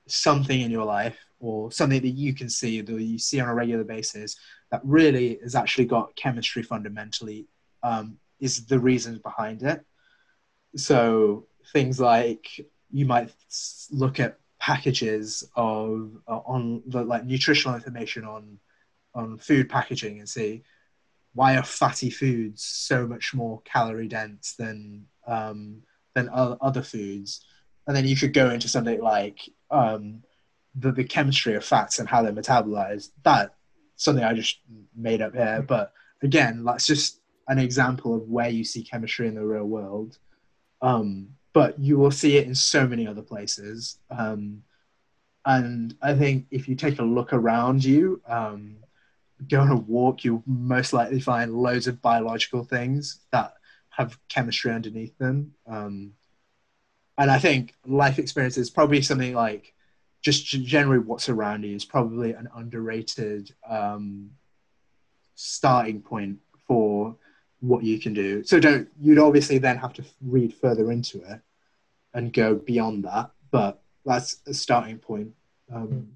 something 0.08 0.60
in 0.60 0.72
your 0.72 0.86
life 0.86 1.18
or 1.40 1.72
something 1.72 2.02
that 2.02 2.10
you 2.10 2.34
can 2.34 2.50
see 2.50 2.82
that 2.82 3.02
you 3.02 3.18
see 3.18 3.40
on 3.40 3.48
a 3.48 3.54
regular 3.54 3.84
basis 3.84 4.36
that 4.72 4.82
really 4.84 5.40
has 5.44 5.56
actually 5.56 5.86
got 5.86 6.16
chemistry 6.16 6.64
fundamentally 6.64 7.48
um, 7.84 8.18
is 8.40 8.66
the 8.66 8.80
reasons 8.80 9.20
behind 9.20 9.64
it. 9.64 9.86
So 10.76 11.48
things 11.74 12.00
like 12.00 12.48
you 12.92 13.06
might 13.06 13.32
look 13.92 14.20
at 14.20 14.40
packages 14.60 15.44
of 15.56 16.12
uh, 16.28 16.40
on 16.46 16.84
the 16.86 17.04
like 17.04 17.26
nutritional 17.26 17.76
information 17.76 18.24
on 18.26 18.60
on 19.14 19.38
food 19.38 19.70
packaging 19.70 20.20
and 20.20 20.30
see 20.30 20.64
why 21.34 21.58
are 21.58 21.64
fatty 21.64 22.10
foods 22.10 22.64
so 22.64 23.08
much 23.08 23.34
more 23.34 23.62
calorie 23.64 24.08
dense 24.08 24.54
than 24.54 25.06
um, 25.28 25.82
than 26.14 26.30
other 26.34 26.82
foods, 26.82 27.46
and 27.88 27.96
then 27.96 28.06
you 28.06 28.16
could 28.16 28.34
go 28.34 28.50
into 28.50 28.68
something 28.68 29.02
like 29.02 29.40
um, 29.70 30.22
the, 30.76 30.92
the 30.92 31.04
chemistry 31.04 31.56
of 31.56 31.64
fats 31.64 32.00
and 32.00 32.10
how 32.10 32.22
they're 32.22 32.34
metabolized. 32.34 33.12
That 33.24 33.56
something 34.02 34.24
I 34.24 34.34
just 34.34 34.60
made 34.96 35.22
up 35.22 35.34
here, 35.34 35.64
but 35.68 35.94
again, 36.24 36.64
that's 36.64 36.88
just 36.88 37.20
an 37.48 37.60
example 37.60 38.16
of 38.16 38.28
where 38.28 38.50
you 38.50 38.64
see 38.64 38.84
chemistry 38.84 39.28
in 39.28 39.36
the 39.36 39.46
real 39.46 39.66
world. 39.66 40.18
Um, 40.82 41.30
but 41.54 41.78
you 41.80 41.98
will 41.98 42.12
see 42.12 42.38
it 42.38 42.48
in 42.48 42.56
so 42.56 42.88
many 42.88 43.06
other 43.06 43.22
places. 43.22 44.00
Um, 44.10 44.64
and 45.46 45.96
I 46.02 46.16
think 46.16 46.48
if 46.50 46.68
you 46.68 46.76
take 46.76 47.00
a 47.00 47.04
look 47.04 47.34
around 47.34 47.84
you, 47.84 48.22
um, 48.28 48.78
go 49.48 49.62
on 49.62 49.70
a 49.70 49.76
walk, 49.76 50.24
you'll 50.24 50.44
most 50.48 50.94
likely 50.94 51.20
find 51.20 51.54
loads 51.54 51.88
of 51.88 52.02
biological 52.02 52.64
things 52.64 53.20
that 53.32 53.54
have 53.90 54.18
chemistry 54.30 54.72
underneath 54.72 55.18
them. 55.18 55.54
Um, 55.68 56.14
and 57.18 57.30
I 57.30 57.38
think 57.38 57.76
life 57.86 58.18
experience 58.18 58.58
is 58.58 58.70
probably 58.70 59.02
something 59.02 59.36
like 59.36 59.74
just 60.22 60.46
generally 60.46 61.00
what's 61.00 61.30
around 61.30 61.64
you 61.64 61.76
is 61.76 61.86
probably 61.86 62.34
an 62.34 62.48
underrated 62.56 63.54
um, 63.68 64.30
starting 65.36 66.02
point 66.02 66.38
for 66.68 67.16
what 67.60 67.84
you 67.84 68.00
can 68.00 68.14
do. 68.14 68.44
So 68.44 68.60
don't 68.60 68.88
you'd 69.00 69.20
obviously 69.20 69.58
then 69.58 69.78
have 69.78 69.94
to 69.94 70.04
read 70.22 70.54
further 70.54 70.92
into 70.92 71.22
it 71.22 71.42
and 72.14 72.34
go 72.34 72.56
beyond 72.56 73.06
that, 73.06 73.32
but 73.52 73.82
that's 74.06 74.38
a 74.48 74.54
starting 74.54 74.98
point. 74.98 75.32
Um, 75.74 76.10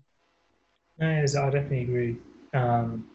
no, 0.99 1.07
I 1.07 1.25
definitely 1.25 1.81
agree, 1.81 2.17
um, 2.53 3.07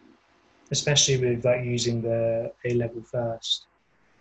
especially 0.71 1.17
with 1.17 1.45
like 1.45 1.63
using 1.63 2.01
the 2.01 2.51
A 2.65 2.73
level 2.73 3.01
first 3.03 3.67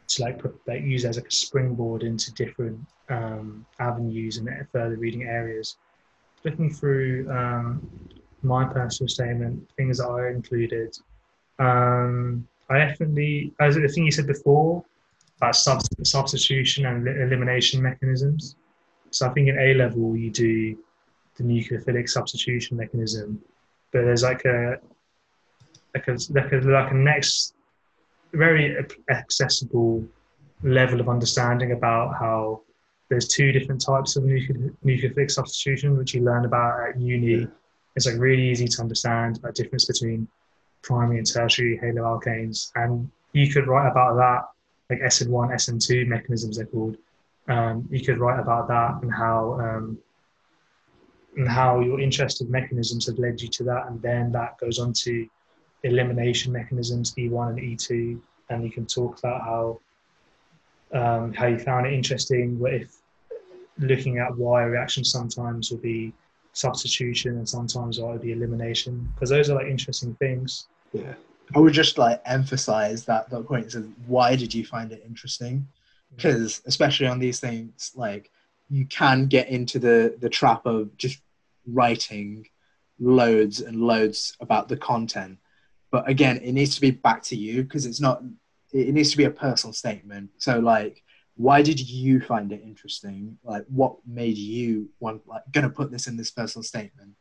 to 0.08 0.22
like 0.22 0.38
put 0.38 0.60
like 0.66 0.82
use 0.82 1.04
as 1.04 1.16
like 1.16 1.28
a 1.28 1.30
springboard 1.30 2.02
into 2.02 2.32
different 2.34 2.80
um, 3.08 3.64
avenues 3.78 4.38
and 4.38 4.48
further 4.72 4.96
reading 4.96 5.24
areas 5.24 5.76
looking 6.44 6.70
through 6.72 7.30
um, 7.30 7.88
my 8.42 8.64
personal 8.64 9.08
statement, 9.08 9.70
things 9.76 9.98
that 9.98 10.08
I 10.08 10.30
included, 10.30 10.96
um, 11.58 12.46
I 12.68 12.78
definitely, 12.78 13.52
as 13.60 13.74
the 13.74 13.88
thing 13.88 14.04
you 14.04 14.12
said 14.12 14.26
before, 14.26 14.84
about 15.36 15.56
substitution 15.56 16.86
and 16.86 17.06
elimination 17.08 17.82
mechanisms. 17.82 18.56
So 19.10 19.26
I 19.26 19.30
think 19.32 19.48
in 19.48 19.58
A 19.58 19.74
level 19.74 20.16
you 20.16 20.30
do 20.30 20.78
the 21.36 21.44
nucleophilic 21.44 22.08
substitution 22.08 22.76
mechanism, 22.76 23.42
but 23.92 24.02
there's 24.02 24.22
like 24.22 24.44
a 24.44 24.76
like 25.94 26.06
a 26.08 26.16
like 26.30 26.52
a, 26.52 26.56
like 26.56 26.90
a 26.92 26.94
next 26.94 27.54
very 28.32 28.76
accessible 29.10 30.04
level 30.62 31.00
of 31.00 31.08
understanding 31.08 31.72
about 31.72 32.14
how 32.14 32.62
there's 33.10 33.26
two 33.26 33.50
different 33.50 33.84
types 33.84 34.14
of 34.14 34.22
nucleophilic 34.22 35.30
substitution, 35.30 35.98
which 35.98 36.14
you 36.14 36.22
learn 36.22 36.44
about 36.44 36.88
at 36.88 37.00
uni. 37.00 37.46
It's 37.96 38.06
like 38.06 38.16
really 38.18 38.48
easy 38.48 38.68
to 38.68 38.80
understand 38.80 39.40
a 39.42 39.52
difference 39.52 39.84
between 39.84 40.28
primary 40.82 41.18
and 41.18 41.26
tertiary 41.26 41.78
haloalkanes. 41.82 42.70
And 42.76 43.10
you 43.32 43.52
could 43.52 43.66
write 43.66 43.90
about 43.90 44.14
that, 44.16 44.44
like 44.88 45.00
SN1, 45.00 45.52
SN2 45.52 46.06
mechanisms 46.06 46.56
they're 46.56 46.66
called. 46.66 46.96
Um, 47.48 47.88
you 47.90 48.04
could 48.04 48.18
write 48.18 48.38
about 48.38 48.68
that 48.68 49.02
and 49.02 49.12
how 49.12 49.58
um, 49.60 49.98
and 51.36 51.48
how 51.48 51.80
your 51.80 52.00
interested 52.00 52.48
mechanisms 52.48 53.06
have 53.06 53.18
led 53.18 53.40
you 53.40 53.48
to 53.48 53.64
that, 53.64 53.86
and 53.88 54.00
then 54.02 54.30
that 54.32 54.58
goes 54.58 54.78
on 54.78 54.92
to 55.04 55.26
elimination 55.82 56.52
mechanisms 56.52 57.14
E1 57.16 57.50
and 57.50 57.58
E2, 57.58 58.20
and 58.50 58.64
you 58.64 58.70
can 58.70 58.86
talk 58.86 59.18
about 59.18 59.40
how 59.40 59.80
um, 60.92 61.32
how 61.32 61.46
you 61.46 61.58
found 61.58 61.86
it 61.86 61.92
interesting, 61.92 62.58
what 62.58 62.74
if 62.74 62.99
looking 63.80 64.18
at 64.18 64.36
why 64.36 64.62
reactions 64.64 65.10
sometimes 65.10 65.70
will 65.70 65.78
be 65.78 66.12
substitution 66.52 67.36
and 67.36 67.48
sometimes 67.48 67.98
it 67.98 68.02
will 68.02 68.18
be 68.18 68.32
elimination 68.32 69.08
because 69.14 69.30
those 69.30 69.50
are 69.50 69.54
like 69.54 69.66
interesting 69.66 70.14
things. 70.16 70.66
Yeah, 70.92 71.14
I 71.54 71.58
would 71.58 71.72
just 71.72 71.98
like 71.98 72.20
emphasize 72.26 73.04
that 73.06 73.30
that 73.30 73.46
point 73.46 73.66
is 73.66 73.76
why 74.06 74.36
did 74.36 74.52
you 74.54 74.64
find 74.64 74.92
it 74.92 75.02
interesting? 75.06 75.66
Because 76.14 76.60
mm. 76.60 76.66
especially 76.66 77.06
on 77.06 77.18
these 77.18 77.40
things, 77.40 77.92
like 77.94 78.30
you 78.68 78.86
can 78.86 79.26
get 79.26 79.48
into 79.48 79.78
the 79.78 80.16
the 80.18 80.28
trap 80.28 80.66
of 80.66 80.96
just 80.96 81.20
writing 81.66 82.46
loads 82.98 83.60
and 83.60 83.80
loads 83.80 84.36
about 84.40 84.68
the 84.68 84.76
content, 84.76 85.38
but 85.90 86.08
again, 86.08 86.38
it 86.38 86.52
needs 86.52 86.74
to 86.76 86.80
be 86.80 86.90
back 86.90 87.22
to 87.24 87.36
you 87.36 87.62
because 87.62 87.86
it's 87.86 88.00
not. 88.00 88.22
It 88.72 88.94
needs 88.94 89.10
to 89.10 89.16
be 89.16 89.24
a 89.24 89.30
personal 89.30 89.72
statement. 89.72 90.30
So 90.38 90.60
like 90.60 91.02
why 91.40 91.62
did 91.62 91.80
you 91.80 92.20
find 92.20 92.52
it 92.52 92.60
interesting? 92.62 93.38
Like 93.42 93.64
what 93.68 93.96
made 94.06 94.36
you 94.36 94.90
want 95.00 95.26
like 95.26 95.40
gonna 95.52 95.70
put 95.70 95.90
this 95.90 96.06
in 96.06 96.16
this 96.18 96.30
personal 96.30 96.62
statement? 96.62 97.12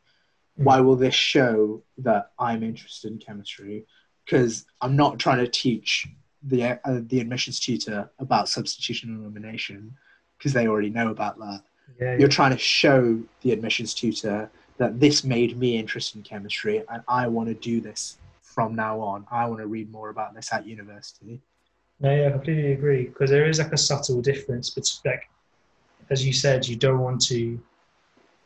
Mm. 0.59 0.63
why 0.65 0.81
will 0.81 0.97
this 0.97 1.15
show 1.15 1.83
that 1.99 2.31
i'm 2.37 2.61
interested 2.63 3.11
in 3.11 3.17
chemistry? 3.17 3.85
Because 4.25 4.65
i'm 4.81 4.97
not 4.97 5.19
trying 5.19 5.37
to 5.37 5.47
teach 5.47 6.05
the 6.43 6.63
uh, 6.63 6.99
the 7.11 7.21
admissions 7.21 7.61
tutor 7.61 8.11
about 8.19 8.49
substitution 8.49 9.09
and 9.09 9.21
elimination 9.21 9.95
because 10.37 10.51
they 10.51 10.67
already 10.67 10.89
know 10.89 11.11
about 11.11 11.39
that. 11.39 11.61
Yeah, 11.99 12.11
you're 12.11 12.21
yeah. 12.21 12.39
trying 12.39 12.51
to 12.51 12.57
show 12.57 13.21
the 13.41 13.53
admissions 13.53 13.93
tutor 13.93 14.51
that 14.77 14.99
this 14.99 15.23
made 15.23 15.57
me 15.57 15.77
interested 15.77 16.17
in 16.17 16.23
chemistry 16.23 16.83
and 16.91 17.01
i 17.07 17.27
want 17.27 17.47
to 17.47 17.55
do 17.55 17.79
this 17.79 18.17
from 18.41 18.75
now 18.75 18.99
on. 18.99 19.25
I 19.31 19.45
want 19.45 19.61
to 19.61 19.67
read 19.67 19.91
more 19.91 20.09
about 20.09 20.33
this 20.35 20.51
at 20.51 20.65
university 20.65 21.41
no, 21.99 22.15
yeah, 22.15 22.27
I 22.27 22.31
completely 22.31 22.71
agree 22.71 23.05
because 23.07 23.29
there 23.29 23.47
is 23.47 23.59
like 23.59 23.73
a 23.73 23.77
subtle 23.77 24.21
difference. 24.21 24.69
But 24.69 24.89
like, 25.05 25.29
as 26.09 26.25
you 26.25 26.33
said, 26.33 26.67
you 26.67 26.75
don't 26.75 26.99
want 26.99 27.21
to 27.25 27.59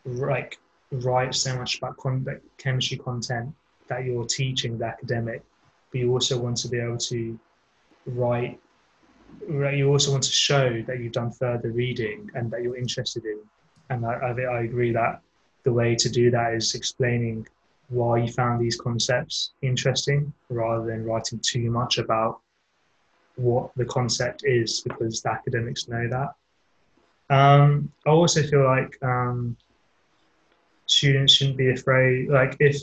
like 0.06 0.60
write 0.92 1.36
so 1.36 1.56
much 1.58 1.78
about 1.78 1.98
con- 1.98 2.24
like, 2.26 2.42
chemistry 2.58 2.98
content 2.98 3.54
that 3.88 4.06
you're 4.06 4.26
teaching 4.26 4.78
the 4.78 4.86
academic, 4.86 5.44
but 5.92 6.00
you 6.00 6.12
also 6.12 6.40
want 6.40 6.58
to 6.58 6.68
be 6.68 6.80
able 6.80 6.98
to 6.98 7.40
write. 8.08 8.60
You 9.50 9.90
also 9.90 10.12
want 10.12 10.24
to 10.24 10.32
show 10.32 10.84
that 10.88 11.00
you've 11.00 11.12
done 11.12 11.32
further 11.32 11.72
reading 11.72 12.30
and 12.36 12.50
that 12.52 12.62
you're 12.62 12.78
interested 12.78 13.26
in. 13.26 13.40
And 13.90 14.06
I, 14.06 14.14
I, 14.14 14.42
I 14.42 14.62
agree 14.62 14.92
that 14.94 15.22
the 15.64 15.74
way 15.74 15.96
to 15.96 16.10
do 16.10 16.32
that 16.32 16.54
is 16.54 16.76
explaining 16.76 17.48
why 17.90 18.18
you 18.18 18.32
found 18.32 18.62
these 18.62 18.80
concepts 18.80 19.52
interesting 19.62 20.34
rather 20.50 20.86
than 20.86 21.04
writing 21.04 21.40
too 21.44 21.70
much 21.70 21.98
about 21.98 22.42
what 23.36 23.72
the 23.76 23.86
concept 23.86 24.44
is 24.46 24.82
because 24.82 25.22
the 25.22 25.32
academics 25.32 25.88
know 25.88 26.08
that. 26.10 26.30
Um, 27.34 27.92
I 28.06 28.10
also 28.10 28.44
feel 28.44 28.64
like 28.64 28.98
um, 29.02 29.58
students 30.86 31.34
shouldn't 31.34 31.58
be 31.58 31.72
afraid. 31.72 32.30
Like 32.30 32.56
if 32.60 32.82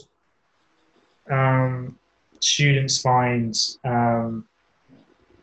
um, 1.31 1.97
students 2.41 3.01
find 3.01 3.57
um, 3.85 4.47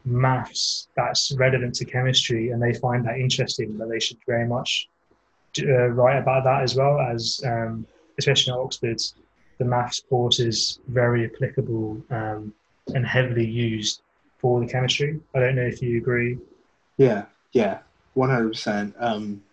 maths 0.04 0.88
that's 0.96 1.32
relevant 1.34 1.76
to 1.76 1.86
chemistry 1.86 2.50
and 2.50 2.62
they 2.62 2.74
find 2.74 3.06
that 3.06 3.18
interesting, 3.18 3.78
that 3.78 3.90
they 3.90 4.00
should 4.00 4.18
very 4.28 4.48
much 4.48 4.90
uh, 5.60 5.88
write 5.88 6.18
about 6.18 6.44
that 6.44 6.64
as 6.64 6.76
well 6.76 7.00
as, 7.00 7.42
um, 7.46 7.86
especially 8.18 8.54
at 8.54 8.60
Oxford, 8.60 9.02
the 9.58 9.66
maths 9.66 10.02
course 10.10 10.40
is 10.40 10.80
very 10.88 11.26
applicable 11.26 12.02
um, 12.12 12.54
and 12.94 13.06
heavily 13.06 13.46
used 13.46 14.02
for 14.40 14.60
the 14.60 14.68
chemistry. 14.68 15.20
I 15.34 15.40
don't 15.40 15.56
know 15.56 15.64
if 15.64 15.82
you 15.82 15.98
agree. 15.98 16.38
Yeah, 16.98 17.26
yeah, 17.54 17.80
one 18.14 18.30
hundred 18.30 18.50
percent. 18.50 18.96
Um, 19.00 19.44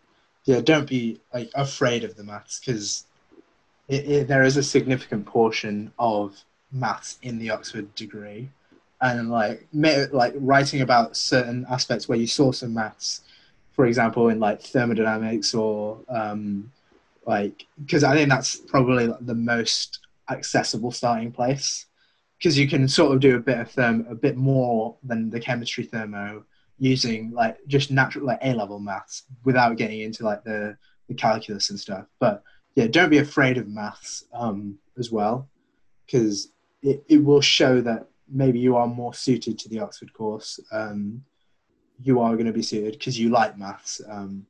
yeah, 0.44 0.60
don't 0.60 0.88
be 0.88 1.20
like 1.32 1.50
afraid 1.54 2.04
of 2.04 2.16
the 2.16 2.24
maths 2.24 2.60
because 2.60 3.04
there 3.88 4.42
is 4.42 4.56
a 4.56 4.62
significant 4.62 5.26
portion 5.26 5.92
of 5.98 6.42
maths 6.72 7.18
in 7.22 7.38
the 7.38 7.50
Oxford 7.50 7.94
degree, 7.94 8.50
and 9.00 9.30
like 9.30 9.66
like 9.72 10.34
writing 10.36 10.80
about 10.82 11.16
certain 11.16 11.66
aspects 11.70 12.08
where 12.08 12.18
you 12.18 12.26
saw 12.26 12.52
some 12.52 12.74
maths, 12.74 13.22
for 13.72 13.86
example, 13.86 14.28
in 14.28 14.40
like 14.40 14.62
thermodynamics 14.62 15.54
or 15.54 15.98
um, 16.08 16.70
like 17.26 17.66
because 17.84 18.04
I 18.04 18.14
think 18.14 18.28
that's 18.28 18.56
probably 18.56 19.12
the 19.20 19.34
most 19.34 20.00
accessible 20.30 20.90
starting 20.90 21.30
place 21.30 21.86
because 22.44 22.58
you 22.58 22.68
can 22.68 22.86
sort 22.86 23.14
of 23.14 23.20
do 23.20 23.36
a 23.36 23.40
bit 23.40 23.58
of 23.58 23.72
therm 23.72 24.10
a 24.10 24.14
bit 24.14 24.36
more 24.36 24.94
than 25.02 25.30
the 25.30 25.40
chemistry 25.40 25.82
thermo 25.82 26.44
using 26.78 27.30
like 27.30 27.56
just 27.66 27.90
natural 27.90 28.26
like 28.26 28.38
A 28.42 28.52
level 28.52 28.78
maths 28.78 29.22
without 29.44 29.78
getting 29.78 30.00
into 30.00 30.24
like 30.24 30.44
the 30.44 30.76
the 31.08 31.14
calculus 31.14 31.70
and 31.70 31.80
stuff. 31.80 32.04
But 32.20 32.42
yeah, 32.74 32.88
don't 32.88 33.08
be 33.08 33.16
afraid 33.18 33.56
of 33.56 33.68
maths 33.68 34.24
um, 34.34 34.76
as 34.98 35.10
well 35.10 35.48
because 36.04 36.50
it, 36.82 37.02
it 37.08 37.24
will 37.24 37.40
show 37.40 37.80
that 37.80 38.08
maybe 38.28 38.58
you 38.58 38.76
are 38.76 38.86
more 38.86 39.14
suited 39.14 39.58
to 39.60 39.70
the 39.70 39.80
Oxford 39.80 40.12
course. 40.12 40.60
Um, 40.70 41.24
you 42.02 42.20
are 42.20 42.34
going 42.34 42.46
to 42.46 42.52
be 42.52 42.62
suited 42.62 42.92
because 42.92 43.18
you 43.18 43.30
like 43.30 43.56
maths. 43.56 44.02
Um, 44.06 44.44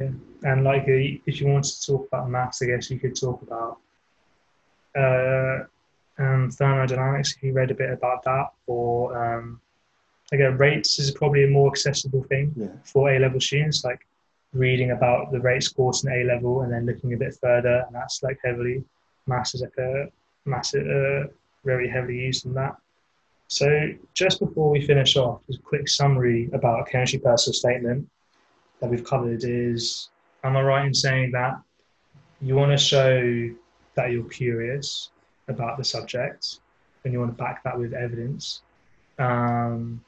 Yeah, 0.00 0.12
and 0.44 0.64
like 0.64 0.84
if 0.86 1.40
you 1.42 1.46
want 1.46 1.64
to 1.64 1.86
talk 1.86 2.06
about 2.06 2.30
maths, 2.30 2.62
I 2.62 2.66
guess 2.66 2.90
you 2.90 2.98
could 2.98 3.16
talk 3.16 3.42
about 3.42 3.80
uh, 4.96 5.66
um, 6.18 6.50
thermodynamics 6.50 7.34
if 7.36 7.42
you 7.42 7.52
read 7.52 7.70
a 7.70 7.74
bit 7.74 7.90
about 7.90 8.22
that, 8.24 8.52
or 8.66 9.16
um, 9.16 9.60
again, 10.32 10.56
rates 10.56 10.98
is 10.98 11.10
probably 11.10 11.44
a 11.44 11.48
more 11.48 11.70
accessible 11.70 12.22
thing 12.24 12.52
yeah, 12.56 12.68
for 12.84 13.10
A 13.10 13.18
level 13.18 13.40
students, 13.40 13.84
like 13.84 14.06
reading 14.52 14.92
about 14.92 15.32
the 15.32 15.40
rates 15.40 15.68
course 15.68 16.04
in 16.04 16.12
A 16.12 16.24
level 16.24 16.62
and 16.62 16.72
then 16.72 16.86
looking 16.86 17.12
a 17.12 17.16
bit 17.16 17.36
further, 17.40 17.84
and 17.86 17.94
that's 17.94 18.22
like 18.22 18.38
heavily 18.44 18.84
maths 19.26 19.54
is 19.54 19.62
like 19.62 19.76
a 19.78 20.06
massive, 20.44 20.86
uh, 20.86 21.28
very 21.64 21.88
heavily 21.88 22.18
used 22.18 22.46
in 22.46 22.54
that. 22.54 22.76
So 23.48 23.90
just 24.14 24.40
before 24.40 24.70
we 24.70 24.86
finish 24.86 25.16
off, 25.16 25.40
just 25.46 25.60
a 25.60 25.62
quick 25.62 25.88
summary 25.88 26.50
about 26.52 26.80
a 26.80 26.90
chemistry 26.90 27.18
personal 27.18 27.54
statement 27.54 28.08
that 28.80 28.90
we've 28.90 29.04
covered 29.04 29.44
is, 29.44 30.08
am 30.42 30.56
I 30.56 30.62
right 30.62 30.86
in 30.86 30.94
saying 30.94 31.32
that 31.32 31.60
you 32.40 32.56
want 32.56 32.72
to 32.72 32.78
show 32.78 33.50
that 33.94 34.10
you're 34.10 34.24
curious 34.24 35.10
about 35.48 35.76
the 35.78 35.84
subject 35.84 36.60
and 37.04 37.12
you 37.12 37.20
want 37.20 37.36
to 37.36 37.42
back 37.42 37.62
that 37.64 37.78
with 37.78 37.92
evidence? 37.92 38.62
Um, 39.18 40.02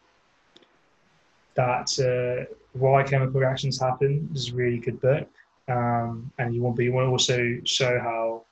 that 1.55 1.89
uh, 1.99 2.53
why 2.75 3.03
chemical 3.03 3.41
reactions 3.41 3.81
happen 3.81 4.29
is 4.35 4.51
a 4.51 4.55
really 4.55 4.79
good 4.79 5.01
book, 5.01 5.29
um, 5.69 6.31
and 6.39 6.55
you 6.55 6.63
want, 6.63 6.77
but 6.77 6.85
you 6.85 6.93
want 6.93 7.07
to 7.07 7.11
also 7.11 7.59
show 7.65 7.99
how 7.99 8.45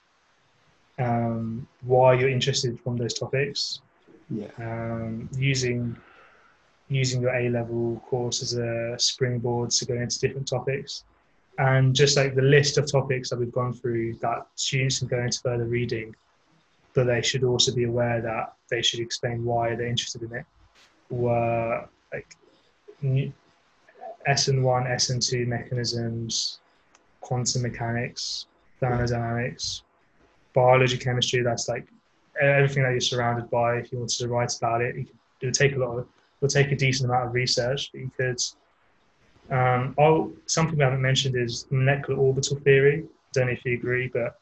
um, 0.98 1.66
why 1.82 2.14
you're 2.14 2.30
interested 2.30 2.80
from 2.80 2.96
those 2.96 3.14
topics, 3.14 3.80
yeah, 4.30 4.48
um, 4.58 5.28
using 5.36 5.96
using 6.88 7.22
your 7.22 7.34
A 7.34 7.48
level 7.48 8.02
course 8.06 8.42
as 8.42 8.54
a 8.54 8.94
springboard 8.98 9.70
to 9.70 9.86
go 9.86 9.94
into 9.94 10.18
different 10.20 10.48
topics, 10.48 11.04
and 11.58 11.94
just 11.94 12.16
like 12.16 12.34
the 12.34 12.42
list 12.42 12.78
of 12.78 12.90
topics 12.90 13.30
that 13.30 13.38
we've 13.38 13.52
gone 13.52 13.72
through 13.72 14.14
that 14.22 14.46
students 14.54 14.98
can 14.98 15.08
go 15.08 15.20
into 15.20 15.40
further 15.40 15.66
reading, 15.66 16.14
but 16.94 17.04
they 17.04 17.20
should 17.22 17.44
also 17.44 17.74
be 17.74 17.84
aware 17.84 18.20
that 18.22 18.54
they 18.70 18.80
should 18.82 19.00
explain 19.00 19.44
why 19.44 19.74
they're 19.74 19.86
interested 19.86 20.22
in 20.22 20.34
it. 20.34 20.44
Were 21.10 21.88
like 22.12 22.36
new- 23.02 23.32
SN1, 24.26 24.86
SN2 24.86 25.46
mechanisms, 25.46 26.60
quantum 27.20 27.62
mechanics, 27.62 28.46
thermodynamics, 28.80 29.82
biology, 30.54 30.96
chemistry. 30.96 31.42
That's 31.42 31.68
like 31.68 31.86
everything 32.40 32.84
that 32.84 32.92
you're 32.92 33.00
surrounded 33.00 33.50
by. 33.50 33.76
If 33.76 33.92
you 33.92 33.98
wanted 33.98 34.16
to 34.18 34.28
write 34.28 34.56
about 34.56 34.80
it, 34.80 34.96
it 34.96 35.08
would 35.42 35.54
take 35.54 35.74
a 35.74 35.78
lot 35.78 35.98
of, 35.98 36.04
it 36.04 36.06
would 36.40 36.50
take 36.50 36.72
a 36.72 36.76
decent 36.76 37.10
amount 37.10 37.26
of 37.28 37.34
research, 37.34 37.90
but 37.92 38.00
you 38.00 38.10
could. 38.16 38.40
Um, 39.50 39.94
oh, 39.98 40.32
something 40.46 40.78
we 40.78 40.84
haven't 40.84 41.02
mentioned 41.02 41.36
is 41.36 41.66
molecular 41.70 42.18
orbital 42.18 42.58
theory. 42.60 43.04
I 43.04 43.06
don't 43.34 43.46
know 43.46 43.52
if 43.52 43.64
you 43.64 43.74
agree, 43.74 44.08
but 44.08 44.40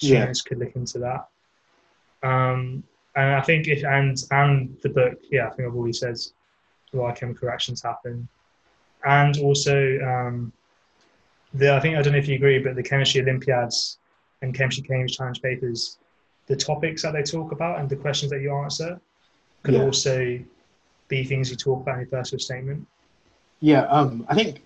Yeah. 0.00 0.30
could 0.44 0.58
look 0.58 0.76
into 0.76 0.98
that. 0.98 1.28
Um, 2.26 2.82
and 3.14 3.28
I 3.40 3.42
think 3.48 3.66
if 3.68 3.82
and 3.84 4.16
and 4.30 4.76
the 4.82 4.90
book, 4.98 5.18
yeah, 5.30 5.46
I 5.46 5.50
think 5.50 5.68
I've 5.68 5.76
already 5.76 5.92
said 6.04 6.16
why 6.92 7.12
chemical 7.12 7.48
reactions 7.48 7.82
happen, 7.82 8.28
and 9.04 9.32
also 9.46 9.76
um, 10.12 10.52
the 11.54 11.68
I 11.76 11.80
think 11.80 11.96
I 11.96 12.02
don't 12.02 12.12
know 12.12 12.18
if 12.18 12.28
you 12.28 12.36
agree, 12.36 12.58
but 12.58 12.74
the 12.76 12.82
chemistry 12.82 13.20
Olympiads 13.22 13.98
and 14.42 14.54
chemistry 14.54 14.84
Cambridge 14.88 15.16
Challenge 15.16 15.40
papers, 15.42 15.98
the 16.46 16.56
topics 16.56 17.02
that 17.02 17.12
they 17.12 17.22
talk 17.22 17.52
about 17.52 17.78
and 17.80 17.88
the 17.88 17.96
questions 17.96 18.30
that 18.32 18.40
you 18.40 18.54
answer 18.54 19.00
could 19.62 19.74
Yeah. 19.74 19.84
also 19.84 20.38
be 21.08 21.24
things 21.24 21.50
you 21.50 21.56
talk 21.56 21.80
about 21.82 21.94
in 21.94 22.00
your 22.00 22.10
personal 22.10 22.40
statement. 22.40 22.86
yeah. 23.60 23.82
Um, 23.96 24.26
I 24.28 24.34
think 24.34 24.62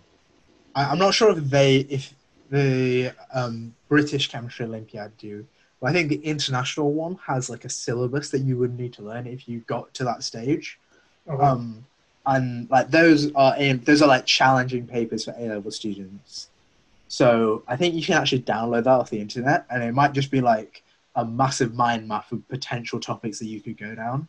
I, 0.74 0.84
I'm 0.90 0.98
not 0.98 1.14
sure 1.14 1.30
if 1.36 1.44
they 1.56 1.76
if 1.96 2.14
the 2.50 3.12
um, 3.32 3.74
British 3.88 4.28
Chemistry 4.28 4.66
Olympiad 4.66 5.16
do. 5.18 5.46
But 5.80 5.90
I 5.90 5.92
think 5.92 6.08
the 6.08 6.16
international 6.16 6.92
one 6.92 7.18
has 7.26 7.48
like 7.48 7.64
a 7.64 7.70
syllabus 7.70 8.30
that 8.30 8.40
you 8.40 8.58
would 8.58 8.78
need 8.78 8.92
to 8.94 9.02
learn 9.02 9.26
if 9.26 9.48
you 9.48 9.60
got 9.60 9.92
to 9.94 10.04
that 10.04 10.22
stage. 10.22 10.78
Oh, 11.26 11.36
wow. 11.36 11.52
um, 11.52 11.84
and 12.26 12.70
like 12.70 12.90
those 12.90 13.32
are 13.34 13.54
aim- 13.56 13.82
those 13.84 14.02
are 14.02 14.08
like 14.08 14.26
challenging 14.26 14.86
papers 14.86 15.24
for 15.24 15.34
A 15.38 15.48
level 15.48 15.70
students. 15.70 16.48
So 17.08 17.62
I 17.66 17.76
think 17.76 17.94
you 17.94 18.02
can 18.02 18.14
actually 18.14 18.42
download 18.42 18.84
that 18.84 18.90
off 18.90 19.10
the 19.10 19.20
internet, 19.20 19.66
and 19.70 19.82
it 19.82 19.92
might 19.92 20.12
just 20.12 20.30
be 20.30 20.40
like 20.40 20.82
a 21.16 21.24
massive 21.24 21.74
mind 21.74 22.06
map 22.06 22.30
of 22.30 22.46
potential 22.48 23.00
topics 23.00 23.38
that 23.40 23.46
you 23.46 23.60
could 23.60 23.78
go 23.78 23.94
down. 23.94 24.28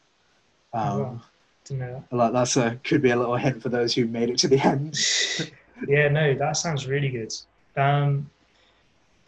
Um, 0.73 0.89
Oh, 0.89 0.99
wow. 0.99 1.21
Didn't 1.65 1.79
know 1.79 2.05
that. 2.09 2.15
Like 2.15 2.33
that's 2.33 2.57
a 2.57 2.79
could 2.83 3.01
be 3.01 3.11
a 3.11 3.15
little 3.15 3.35
hint 3.35 3.61
for 3.61 3.69
those 3.69 3.93
who 3.93 4.05
made 4.07 4.29
it 4.29 4.37
to 4.39 4.47
the 4.47 4.59
end. 4.59 4.97
yeah, 5.87 6.07
no, 6.07 6.33
that 6.33 6.53
sounds 6.53 6.87
really 6.87 7.09
good. 7.09 7.33
Um, 7.77 8.29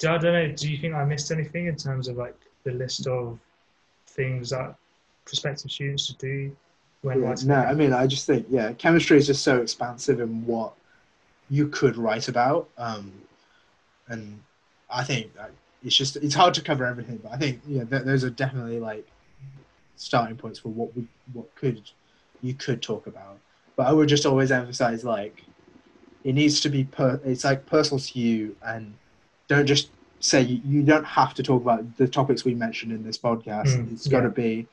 do, 0.04 0.10
I 0.10 0.18
don't 0.18 0.34
know. 0.34 0.56
Do 0.56 0.70
you 0.72 0.78
think 0.78 0.94
I 0.96 1.06
missed 1.06 1.32
anything 1.32 1.68
in 1.68 1.76
terms 1.76 2.08
of 2.08 2.18
like 2.18 2.36
the 2.64 2.72
list 2.72 3.08
of 3.08 3.40
things 4.08 4.52
that 4.52 4.76
prospective 5.26 5.72
students 5.72 6.06
should 6.08 6.18
do 6.20 6.56
when 7.02 7.22
Yeah, 7.22 7.28
writing? 7.28 7.48
no, 7.50 7.56
I 7.56 7.74
mean 7.74 7.94
I 7.94 8.08
just 8.08 8.26
think 8.26 8.48
yeah, 8.50 8.74
chemistry 8.74 9.18
is 9.18 9.28
just 9.28 9.44
so 9.44 9.62
expansive 9.62 10.20
in 10.20 10.46
what 10.46 10.74
you 11.50 11.68
could 11.68 11.98
write 11.98 12.28
about, 12.28 12.70
um, 12.78 13.12
and 14.08 14.42
I 14.90 15.04
think 15.04 15.32
it's 15.84 15.96
just 15.96 16.16
it's 16.18 16.36
hard 16.36 16.54
to 16.56 16.62
cover 16.62 16.86
everything. 16.86 17.20
But 17.24 17.34
I 17.34 17.38
think 17.38 17.62
yeah, 17.68 17.84
th- 17.84 18.04
those 18.04 18.24
are 18.24 18.30
definitely 18.30 18.80
like 18.80 19.06
starting 19.96 20.38
points 20.38 20.60
for 20.60 20.70
what 20.70 20.96
we 20.96 21.08
what 21.34 21.54
could 21.56 21.82
you 22.42 22.54
could 22.54 22.82
talk 22.82 23.08
about. 23.08 23.40
But 23.76 23.88
I 23.88 23.94
would 23.94 24.10
just 24.10 24.26
always 24.26 24.52
emphasize 24.52 25.04
like 25.04 25.44
it 26.24 26.34
needs 26.34 26.62
to 26.62 26.70
be 26.70 26.86
per 26.86 27.22
it's 27.26 27.44
like 27.44 27.66
personal 27.66 28.00
to 28.00 28.20
you 28.20 28.56
and 28.66 28.96
don't 29.56 29.68
just 29.68 29.90
say 30.20 30.42
you, 30.42 30.84
don't 30.84 31.06
have 31.06 31.34
to 31.34 31.44
talk 31.44 31.62
about 31.62 31.98
the 31.98 32.08
topics 32.08 32.46
we 32.46 32.56
mentioned 32.56 32.92
in 32.92 33.04
this 33.04 33.18
podcast. 33.18 33.68
Mm, 33.68 33.92
it's 33.92 34.08
got 34.08 34.22
to 34.22 34.28
yeah. 34.28 34.30
be 34.30 34.68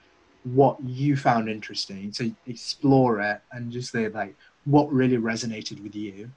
what 0.45 0.77
you 0.85 1.17
found 1.17 1.49
interesting. 1.49 2.13
So 2.13 2.31
explore 2.47 3.21
it 3.21 3.41
and 3.53 3.73
just 3.73 3.93
say 3.93 4.09
like 4.09 4.35
what 4.65 4.91
really 4.93 5.17
resonated 5.17 5.83
with 5.83 5.95
you. 5.95 6.31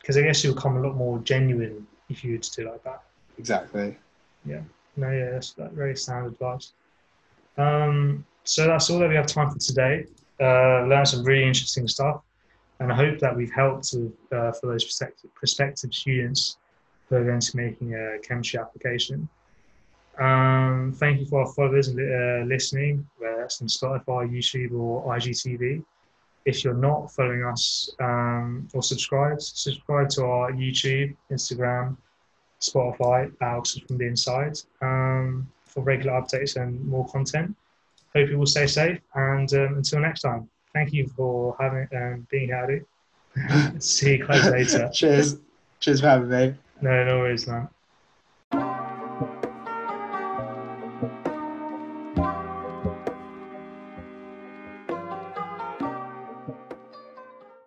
Because 0.00 0.16
I 0.16 0.22
guess 0.22 0.44
you'll 0.44 0.54
come 0.54 0.76
a 0.76 0.80
lot 0.80 0.96
more 0.96 1.18
genuine 1.20 1.86
if 2.08 2.22
you 2.22 2.32
were 2.32 2.38
to 2.38 2.50
do 2.50 2.70
like 2.70 2.84
that. 2.84 3.02
Exactly. 3.38 3.96
Yeah. 4.44 4.60
No, 4.96 5.10
yeah, 5.10 5.30
that's 5.30 5.52
that 5.54 5.72
very 5.72 5.96
sound 5.96 6.26
advice. 6.26 6.72
Um, 7.56 8.24
so 8.44 8.66
that's 8.66 8.90
all 8.90 8.98
that 8.98 9.08
we 9.08 9.16
have 9.16 9.26
time 9.26 9.50
for 9.50 9.58
today. 9.58 10.06
Uh, 10.40 10.84
learned 10.86 11.08
some 11.08 11.24
really 11.24 11.44
interesting 11.44 11.88
stuff, 11.88 12.20
and 12.80 12.92
I 12.92 12.94
hope 12.94 13.18
that 13.20 13.34
we've 13.34 13.52
helped 13.52 13.94
with, 13.94 14.12
uh, 14.32 14.52
for 14.52 14.66
those 14.66 14.84
prospective, 14.84 15.34
prospective 15.34 15.94
students 15.94 16.58
be 17.10 17.16
making 17.54 17.94
a 17.94 18.18
chemistry 18.20 18.58
application. 18.58 19.28
Um, 20.18 20.94
thank 20.96 21.20
you 21.20 21.26
for 21.26 21.40
our 21.40 21.52
followers 21.52 21.88
and 21.88 21.98
uh, 21.98 22.46
listening, 22.46 23.06
whether 23.18 23.38
that's 23.38 23.60
on 23.60 23.68
Spotify, 23.68 24.30
YouTube, 24.30 24.72
or 24.78 25.04
IGTV. 25.16 25.84
If 26.44 26.62
you're 26.62 26.74
not 26.74 27.10
following 27.10 27.44
us 27.44 27.90
um, 28.00 28.68
or 28.74 28.82
subscribed, 28.82 29.42
subscribe 29.42 30.10
to 30.10 30.24
our 30.24 30.52
YouTube, 30.52 31.16
Instagram, 31.32 31.96
Spotify, 32.60 33.32
Oxford 33.40 33.86
from 33.86 33.98
the 33.98 34.06
inside 34.06 34.58
um, 34.82 35.50
for 35.64 35.82
regular 35.82 36.20
updates 36.20 36.60
and 36.60 36.84
more 36.86 37.06
content. 37.08 37.54
Hope 38.14 38.28
you 38.28 38.38
will 38.38 38.46
stay 38.46 38.66
safe 38.66 39.00
and 39.14 39.52
um, 39.54 39.76
until 39.78 40.00
next 40.00 40.20
time. 40.20 40.48
Thank 40.72 40.92
you 40.92 41.08
for 41.16 41.56
having 41.58 41.88
um, 41.96 42.26
being 42.30 42.48
here. 42.48 42.84
See 43.78 44.16
you 44.16 44.26
guys 44.26 44.50
later. 44.50 44.90
Cheers. 44.92 45.36
Cheers 45.80 46.00
for 46.00 46.08
having 46.08 46.28
me. 46.28 46.54
No, 46.80 47.04
no 47.04 47.24
it's 47.26 47.46
man. 47.48 47.68